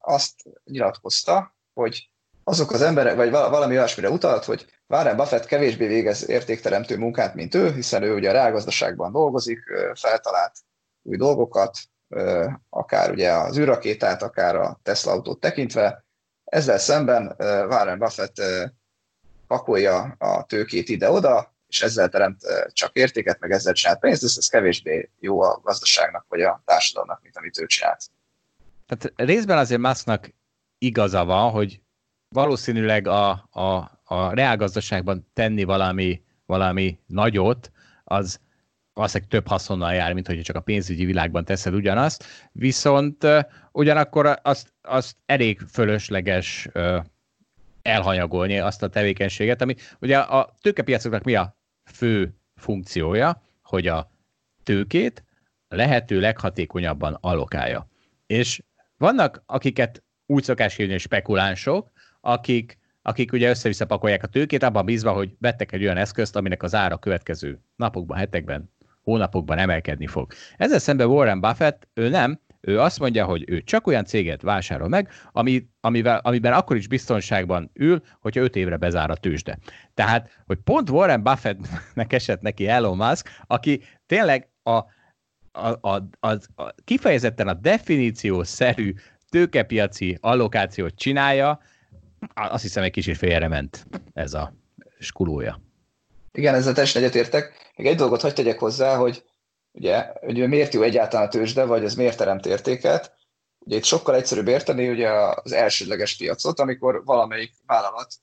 [0.00, 2.10] azt nyilatkozta, hogy
[2.44, 7.54] azok az emberek, vagy valami olyasmire utalt, hogy Warren Buffett kevésbé végez értékteremtő munkát, mint
[7.54, 9.60] ő, hiszen ő ugye a reálgazdaságban dolgozik,
[9.94, 10.52] feltalált
[11.02, 11.78] új dolgokat,
[12.68, 16.04] akár ugye az űrrakétát, akár a Tesla autót tekintve.
[16.44, 18.42] Ezzel szemben Warren Buffett
[19.46, 22.40] pakolja a tőkét ide-oda, és ezzel teremt
[22.72, 27.22] csak értéket, meg ezzel csinált pénzt, ez, ez kevésbé jó a gazdaságnak, vagy a társadalomnak,
[27.22, 28.04] mint amit ő csinált.
[28.86, 30.30] Tehát részben azért Musknak
[30.78, 31.80] igaza van, hogy
[32.28, 37.70] valószínűleg a, a, a reálgazdaságban tenni valami, valami nagyot,
[38.04, 38.40] az
[38.92, 43.26] valószínűleg több haszonnal jár, mint hogy csak a pénzügyi világban teszed ugyanazt, viszont
[43.72, 46.68] ugyanakkor azt, azt elég fölösleges
[47.82, 51.56] elhanyagolni azt a tevékenységet, ami ugye a tőkepiacoknak mi a
[51.92, 54.10] fő funkciója, hogy a
[54.62, 55.24] tőkét
[55.68, 57.88] lehető leghatékonyabban alokálja.
[58.26, 58.62] És
[58.96, 61.90] vannak, akiket úgy szokás hívni, spekulánsok,
[62.20, 66.62] akik, akik ugye össze-vissza pakolják a tőkét, abban bízva, hogy vettek egy olyan eszközt, aminek
[66.62, 68.70] az ára következő napokban, hetekben,
[69.02, 70.32] hónapokban emelkedni fog.
[70.56, 74.88] Ezzel szemben Warren Buffett, ő nem, ő azt mondja, hogy ő csak olyan céget vásárol
[74.88, 79.58] meg, ami, amivel, amiben akkor is biztonságban ül, hogyha öt évre bezár a tőzsde.
[79.94, 86.30] Tehát, hogy pont Warren Buffettnek esett neki Elon Musk, aki tényleg a, a, a, a,
[86.54, 88.94] a kifejezetten a definíciószerű
[89.28, 91.60] tőkepiaci allokációt csinálja,
[92.34, 94.54] azt hiszem egy kicsit félrement ez a
[94.98, 95.60] skulója.
[96.32, 97.72] Igen, ezzel teljesen egyetértek.
[97.76, 99.24] Még egy dolgot hagyd tegyek hozzá, hogy
[99.72, 103.14] ugye, ugye miért jó egyáltalán a tőzsde, vagy ez miért teremt értéket.
[103.58, 108.14] Ugye itt sokkal egyszerűbb érteni ugye az elsődleges piacot, amikor valamelyik vállalat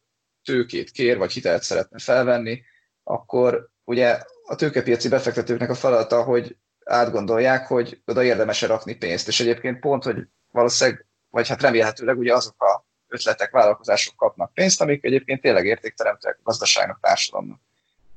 [0.43, 2.61] tőkét kér, vagy hitelt szeretne felvenni,
[3.03, 9.27] akkor ugye a tőkepiaci befektetőknek a feladata, hogy átgondolják, hogy oda érdemes rakni pénzt.
[9.27, 14.81] És egyébként pont, hogy valószínűleg, vagy hát remélhetőleg ugye azok a ötletek, vállalkozások kapnak pénzt,
[14.81, 17.59] amik egyébként tényleg értékteremtőek a gazdaságnak, társadalomnak.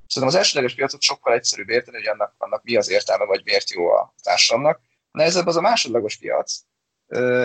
[0.07, 3.71] Szerintem az elsődleges piacot sokkal egyszerűbb érteni, hogy annak, annak mi az értelme, vagy miért
[3.71, 4.81] jó a társadalomnak.
[5.11, 6.61] Nehezebb az a másodlagos piac,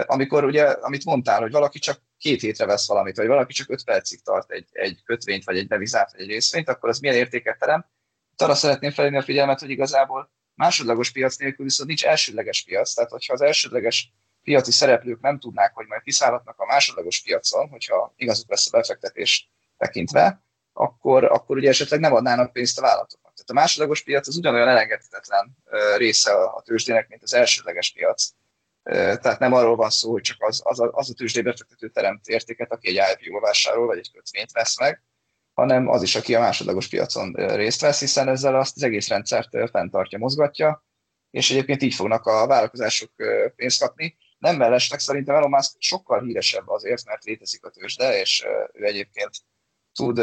[0.05, 3.83] amikor ugye, amit mondtál, hogy valaki csak két hétre vesz valamit, vagy valaki csak öt
[3.83, 7.59] percig tart egy, egy kötvényt, vagy egy devizát, vagy egy részvényt, akkor az milyen értéket
[7.59, 7.85] terem.
[8.31, 12.93] Itt arra szeretném felhívni a figyelmet, hogy igazából Másodlagos piac nélkül viszont nincs elsődleges piac,
[12.93, 14.13] tehát hogyha az elsődleges
[14.47, 19.51] piaci szereplők nem tudnák, hogy majd kiszállhatnak a másodlagos piacon, hogyha igazuk lesz a befektetés
[19.77, 20.41] tekintve,
[20.73, 23.33] akkor, akkor ugye esetleg nem adnának pénzt a vállalatoknak.
[23.33, 25.57] Tehát a másodlagos piac az ugyanolyan elengedhetetlen
[25.97, 28.29] része a tőzsdének, mint az elsődleges piac.
[28.83, 32.27] Tehát nem arról van szó, hogy csak az, az, a, az a tőzsdé befektető teremt
[32.27, 35.03] értéket, aki egy IPO vásárol, vagy egy kötvényt vesz meg,
[35.53, 39.69] hanem az is, aki a másodlagos piacon részt vesz, hiszen ezzel azt az egész rendszert
[39.71, 40.85] fenntartja, mozgatja,
[41.31, 43.11] és egyébként így fognak a vállalkozások
[43.55, 44.17] pénzt kapni.
[44.37, 49.29] Nem mellesleg szerintem Elon Musk sokkal híresebb azért, mert létezik a tőzsde, és ő egyébként
[49.93, 50.21] tud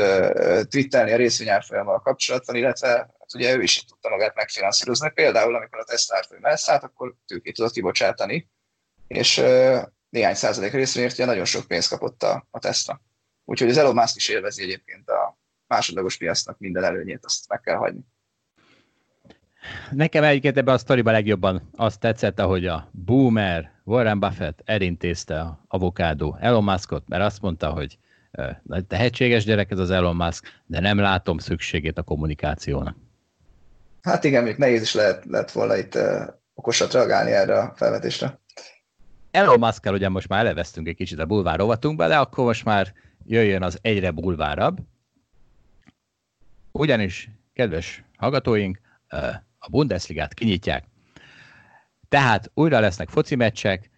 [0.69, 5.11] twittelni a részvényárfolyammal kapcsolatban, illetve hát ugye ő is itt tudta magát megfinanszírozni.
[5.11, 8.51] Például, amikor a Tesla árfolyam elszállt, akkor tőkét tudott kibocsátani,
[9.07, 9.37] és
[10.09, 13.01] néhány százalék részvényért ugye nagyon sok pénzt kapott a, a Tesla.
[13.45, 17.77] Úgyhogy az Elon Musk is élvezi egyébként a másodlagos piacnak minden előnyét, azt meg kell
[17.77, 18.01] hagyni.
[19.91, 25.65] Nekem egyiket ebben a sztoriban legjobban azt tetszett, ahogy a boomer Warren Buffett elintézte a
[25.69, 27.99] avokádó Elon Muskot, mert azt mondta, hogy
[28.89, 32.97] tehetséges gyerek ez az Elon Musk, de nem látom szükségét a kommunikációnak.
[34.03, 36.03] Hát igen, még nehéz is lehet, lehet volna itt uh,
[36.55, 38.39] okosat reagálni erre a felvetésre.
[39.31, 42.93] Elon musk ugye most már elevesztünk egy kicsit a bulvár rovatunkba, de akkor most már
[43.27, 44.79] jöjjön az egyre bulvárabb.
[46.73, 48.81] Ugyanis, kedves hallgatóink,
[49.67, 50.85] a Bundesligát kinyitják.
[52.09, 53.91] Tehát újra lesznek foci meccsek,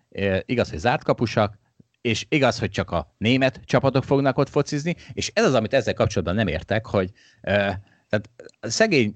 [0.44, 1.58] igaz, hogy zárt kapusak,
[2.00, 5.94] és igaz, hogy csak a német csapatok fognak ott focizni, és ez az, amit ezzel
[5.94, 7.10] kapcsolatban nem értek, hogy
[8.08, 9.14] tehát a szegény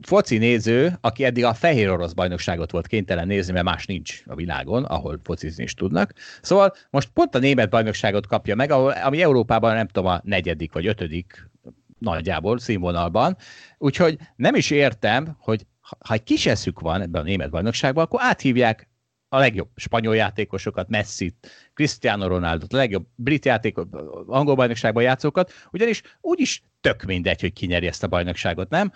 [0.00, 4.34] foci néző, aki eddig a fehér orosz bajnokságot volt kénytelen nézni, mert más nincs a
[4.34, 6.12] világon, ahol focizni is tudnak.
[6.42, 10.72] Szóval most pont a német bajnokságot kapja meg, ahol, ami Európában nem tudom, a negyedik
[10.72, 11.50] vagy ötödik
[11.98, 13.36] nagyjából színvonalban.
[13.78, 15.66] Úgyhogy nem is értem, hogy
[15.98, 18.88] ha egy kis eszük van ebben a német bajnokságban, akkor áthívják
[19.28, 23.94] a legjobb spanyol játékosokat, Messi-t, Cristiano ronaldo a legjobb brit játékot,
[24.26, 28.92] angol bajnokságban játszókat, ugyanis úgyis tök mindegy, hogy kinyeri ezt a bajnokságot, nem?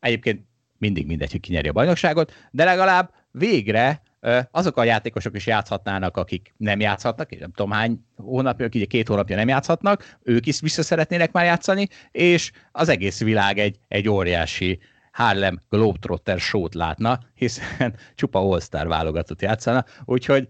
[0.00, 0.44] Egyébként
[0.78, 4.02] mindig mindegy, hogy kinyeri a bajnokságot, de legalább végre
[4.50, 9.08] azok a játékosok is játszhatnának, akik nem játszhatnak, és nem tudom hány hónapja, akik két
[9.08, 14.08] hónapja nem játszhatnak, ők is vissza szeretnének már játszani, és az egész világ egy, egy
[14.08, 14.78] óriási
[15.20, 20.48] Harlem Globetrotter sót látna, hiszen csupa all válogatott játszana, úgyhogy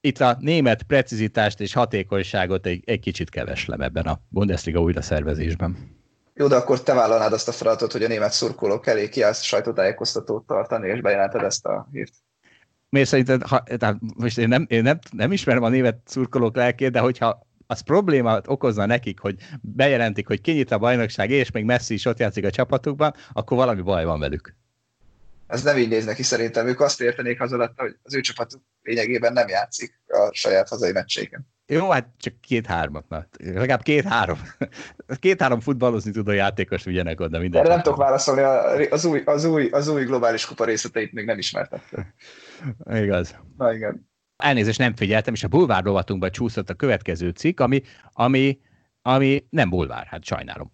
[0.00, 5.94] itt a német precizitást és hatékonyságot egy, egy kicsit keveslem ebben a Bundesliga újra szervezésben.
[6.34, 10.46] Jó, de akkor te vállalnád azt a feladatot, hogy a német szurkolók elé kiállsz sajtótájékoztatót
[10.46, 12.12] tartani, és bejelented ezt a hírt.
[12.88, 16.90] Miért szerinted, ha, tehát most én, nem, én nem, nem ismerem a német szurkolók lelkét,
[16.90, 21.94] de hogyha az problémát okozna nekik, hogy bejelentik, hogy kinyit a bajnokság, és még Messi
[21.94, 24.54] is ott játszik a csapatukban, akkor valami baj van velük.
[25.46, 26.66] Ez nem így néz neki szerintem.
[26.66, 30.92] Ők azt értenék az alatt, hogy az ő csapatuk lényegében nem játszik a saját hazai
[30.92, 31.46] meccséken.
[31.68, 33.26] Jó, hát csak két-hármat, na.
[33.38, 34.38] legalább két-három.
[35.20, 37.60] Két-három futballozni tudó játékos vigyenek oda minden.
[37.60, 38.42] Erre nem tudok válaszolni,
[38.90, 42.14] az új, az, új, az új globális kupa részleteit még nem ismertette.
[42.84, 43.34] Igaz.
[43.56, 44.08] Na igen.
[44.36, 47.82] Elnézést nem figyeltem, és a bulvár rovatunkba csúszott a következő cikk, ami,
[48.12, 48.58] ami,
[49.02, 50.70] ami nem bulvár, hát sajnálom.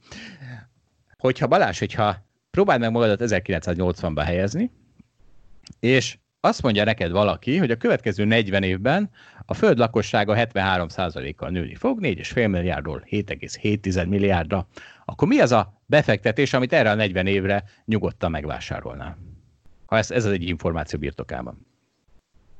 [1.18, 4.70] Hogyha Balázs, hogyha próbáld meg magadat 1980-ba helyezni,
[5.80, 9.10] és azt mondja neked valaki, hogy a következő 40 évben
[9.46, 14.68] a föld lakossága 73%-kal nőni fog, 4,5 milliárdról 7,7 milliárdra,
[15.04, 19.18] akkor mi az a befektetés, amit erre a 40 évre nyugodtan megvásárolnál?
[19.86, 21.71] Ha ez, ez az egy információ birtokában.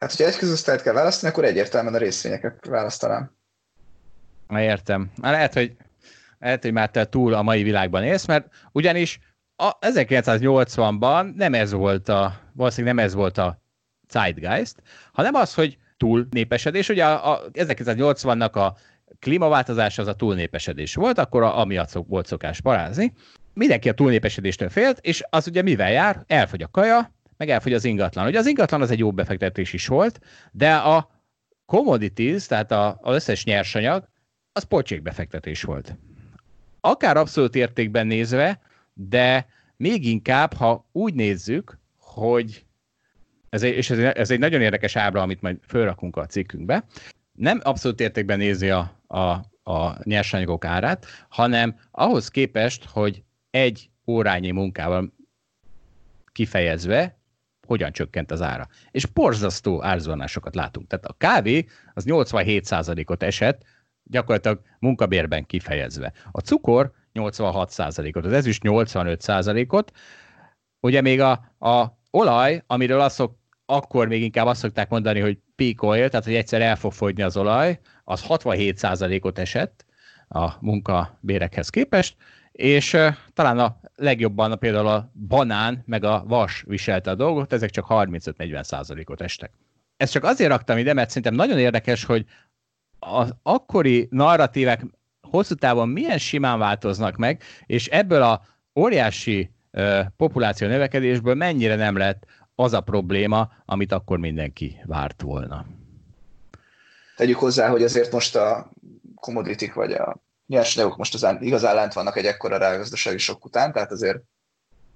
[0.03, 3.31] Hát, hogyha egy közösztályt kell választani, akkor egyértelműen a részvényeket választanám.
[4.49, 5.11] Értem.
[5.21, 5.77] Lehet, hogy,
[6.39, 9.19] lehet, hogy már te túl a mai világban élsz, mert ugyanis
[9.57, 13.63] a 1980-ban nem ez volt a, valószínűleg nem ez volt a
[14.09, 14.83] zeitgeist,
[15.13, 16.89] hanem az, hogy túl népesedés.
[16.89, 18.77] Ugye a, a 1980-nak a
[19.19, 23.13] klímaváltozás az a túlnépesedés volt, akkor a, amiatt volt szokás parázni.
[23.55, 26.25] Mindenki a túlnépesedéstől félt, és az ugye mivel jár?
[26.27, 27.13] Elfogy a kaja,
[27.43, 28.27] meg elfogy az ingatlan.
[28.27, 30.21] Ugye az ingatlan az egy jó befektetés is volt,
[30.53, 31.11] de a
[31.67, 34.09] commodities, tehát a, az összes nyersanyag,
[34.53, 34.67] az
[35.03, 35.97] befektetés volt.
[36.81, 38.61] Akár abszolút értékben nézve,
[38.95, 42.65] de még inkább, ha úgy nézzük, hogy
[43.49, 46.85] ez egy, és ez, ez egy nagyon érdekes ábra, amit majd felrakunk a cikkünkbe,
[47.33, 49.21] nem abszolút értékben nézi a, a,
[49.73, 55.13] a nyersanyagok árát, hanem ahhoz képest, hogy egy órányi munkával
[56.33, 57.22] kifejezve
[57.67, 58.69] hogyan csökkent az ára.
[58.91, 60.87] És borzasztó árzuhanásokat látunk.
[60.87, 63.63] Tehát a kávé az 87%-ot esett,
[64.05, 66.13] gyakorlatilag munkabérben kifejezve.
[66.31, 69.93] A cukor 86%-ot, az ezüst 85%-ot,
[70.81, 73.37] ugye még a, a olaj, amiről azt szok,
[73.67, 77.23] akkor még inkább azt szokták mondani, hogy peak oil, tehát hogy egyszer el fog fogyni
[77.23, 79.85] az olaj, az 67%-ot esett
[80.29, 82.17] a munkabérekhez képest,
[82.53, 82.97] és
[83.33, 87.87] talán a legjobban a, például a banán meg a vas viselte a dolgot, ezek csak
[87.89, 89.53] 35-40%-ot estek.
[89.97, 92.25] Ezt csak azért raktam ide, mert szerintem nagyon érdekes, hogy
[92.99, 94.85] az akkori narratívek
[95.21, 98.43] hosszú távon milyen simán változnak meg, és ebből a
[98.75, 105.67] óriási uh, populáció növekedésből mennyire nem lett az a probléma, amit akkor mindenki várt volna.
[107.17, 108.71] Tegyük hozzá, hogy azért most a
[109.15, 110.23] commodity vagy a
[110.53, 114.19] nyersanyagok most az igazán lent vannak egy ekkora rágazdasági sok után, tehát azért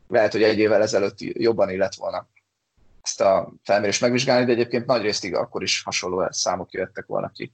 [0.09, 2.29] lehet, hogy egy évvel ezelőtt jobban illet volna
[3.03, 7.53] ezt a felmérést megvizsgálni, de egyébként nagy részt akkor is hasonló számok jöttek volna ki.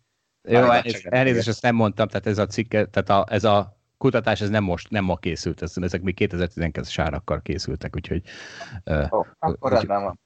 [0.48, 4.40] Jó, elnézést, elnézést, ezt nem mondtam, tehát ez a cikke, tehát a, ez a kutatás
[4.40, 8.22] ez nem most, nem ma készült, ez, ezek még 2012-es árakkal készültek, úgyhogy...
[8.84, 10.20] Oh, akkor úgy, rendben van.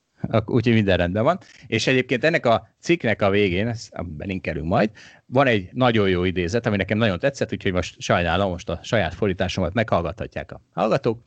[0.47, 1.39] Úgyhogy minden rendben van.
[1.67, 4.91] És egyébként ennek a cikknek a végén, ezt belinkelünk majd,
[5.27, 9.15] van egy nagyon jó idézet, ami nekem nagyon tetszett, úgyhogy most sajnálom, most a saját
[9.15, 11.23] fordításomat meghallgathatják a hallgatók.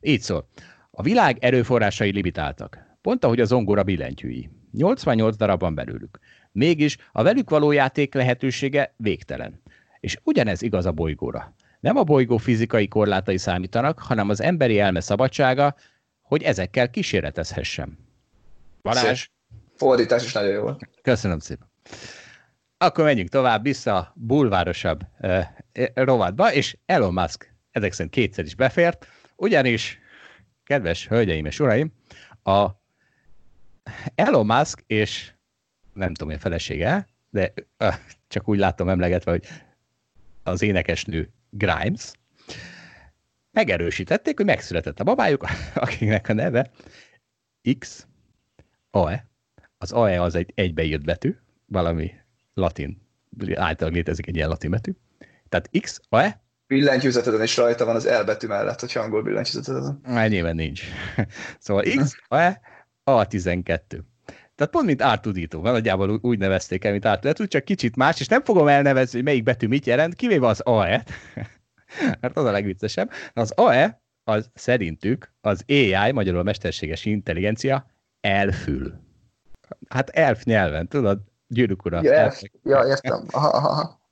[0.00, 0.48] Így szól.
[0.90, 2.78] A világ erőforrásai limitáltak.
[3.02, 4.50] Pont ahogy a zongora billentyűi.
[4.72, 6.18] 88 darab van belőlük.
[6.52, 9.62] Mégis a velük való játék lehetősége végtelen.
[10.00, 11.54] És ugyanez igaz a bolygóra.
[11.80, 15.74] Nem a bolygó fizikai korlátai számítanak, hanem az emberi elme szabadsága,
[16.22, 18.03] hogy ezekkel kísérletezhessem.
[18.84, 19.18] Balázs?
[19.18, 19.30] Szép.
[19.76, 20.88] Fordítás is nagyon jó volt.
[21.02, 21.70] Köszönöm szépen.
[22.76, 25.48] Akkor menjünk tovább vissza a bulvárosabb eh,
[25.94, 29.06] rovatba, és Elon Musk ezek szerint kétszer is befért,
[29.36, 29.98] ugyanis,
[30.64, 31.92] kedves hölgyeim és uraim,
[32.42, 32.70] a
[34.14, 35.32] Elon Musk és
[35.92, 37.94] nem tudom, hogy a felesége, de uh,
[38.28, 39.46] csak úgy látom emlegetve, hogy
[40.42, 42.12] az énekesnő Grimes,
[43.50, 46.70] megerősítették, hogy megszületett a babájuk, akinek a neve
[47.78, 48.06] X
[48.94, 49.26] AE.
[49.78, 51.36] Az AE az egy egybeírt betű,
[51.66, 52.10] valami
[52.54, 53.08] latin,
[53.54, 54.92] általában létezik egy ilyen latin betű.
[55.48, 56.42] Tehát X, AE.
[56.66, 60.00] Billentyűzeteden is rajta van az L betű mellett, hogyha angol billentyűzeteden.
[60.28, 60.82] Nyilván nincs.
[61.58, 62.60] Szóval X, AE,
[63.04, 63.82] A12.
[64.54, 68.44] Tehát pont mint R2D2, nagyjából úgy nevezték el, mint R2D2, csak kicsit más, és nem
[68.44, 71.10] fogom elnevezni, hogy melyik betű mit jelent, kivéve az AE-t,
[72.20, 73.10] mert az a legviccesebb.
[73.32, 77.86] Az AE, az szerintük az AI, magyarul a mesterséges intelligencia,
[78.24, 78.94] elfül.
[79.88, 81.18] Hát elf nyelven, tudod?
[81.46, 82.02] Gyűrűk ura.
[82.02, 82.42] Ja, elf.
[82.62, 83.26] ja értem.
[83.30, 84.02] Aha, aha.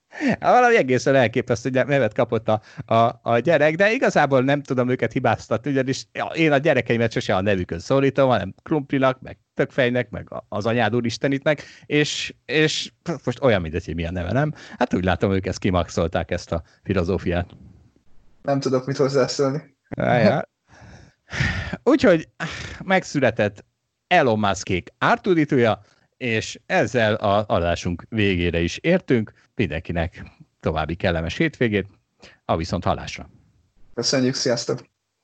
[0.40, 2.60] Valami egészen elképesztő nevet kapott a,
[2.94, 7.40] a, a gyerek, de igazából nem tudom őket hibáztatni, ugyanis én a gyerekeimet sose a
[7.40, 12.92] nevükön szólítom, hanem krumplinak, meg tökfejnek, meg az anyád úristenitnek, és, és
[13.24, 14.52] most olyan mindegy, hogy milyen neve, nem?
[14.78, 17.50] Hát úgy látom, ők ezt kimaxolták, ezt a filozófiát.
[18.42, 19.76] Nem tudok mit hozzászólni.
[19.96, 20.48] Ja.
[21.82, 22.28] Úgyhogy
[22.84, 23.64] megszületett
[24.12, 25.80] Elon Muskék ártudítója,
[26.16, 29.32] és ezzel az adásunk végére is értünk.
[29.54, 30.24] Mindenkinek
[30.60, 31.86] további kellemes hétvégét,
[32.44, 33.30] a viszont hallásra.
[33.94, 34.91] Köszönjük, sziasztok!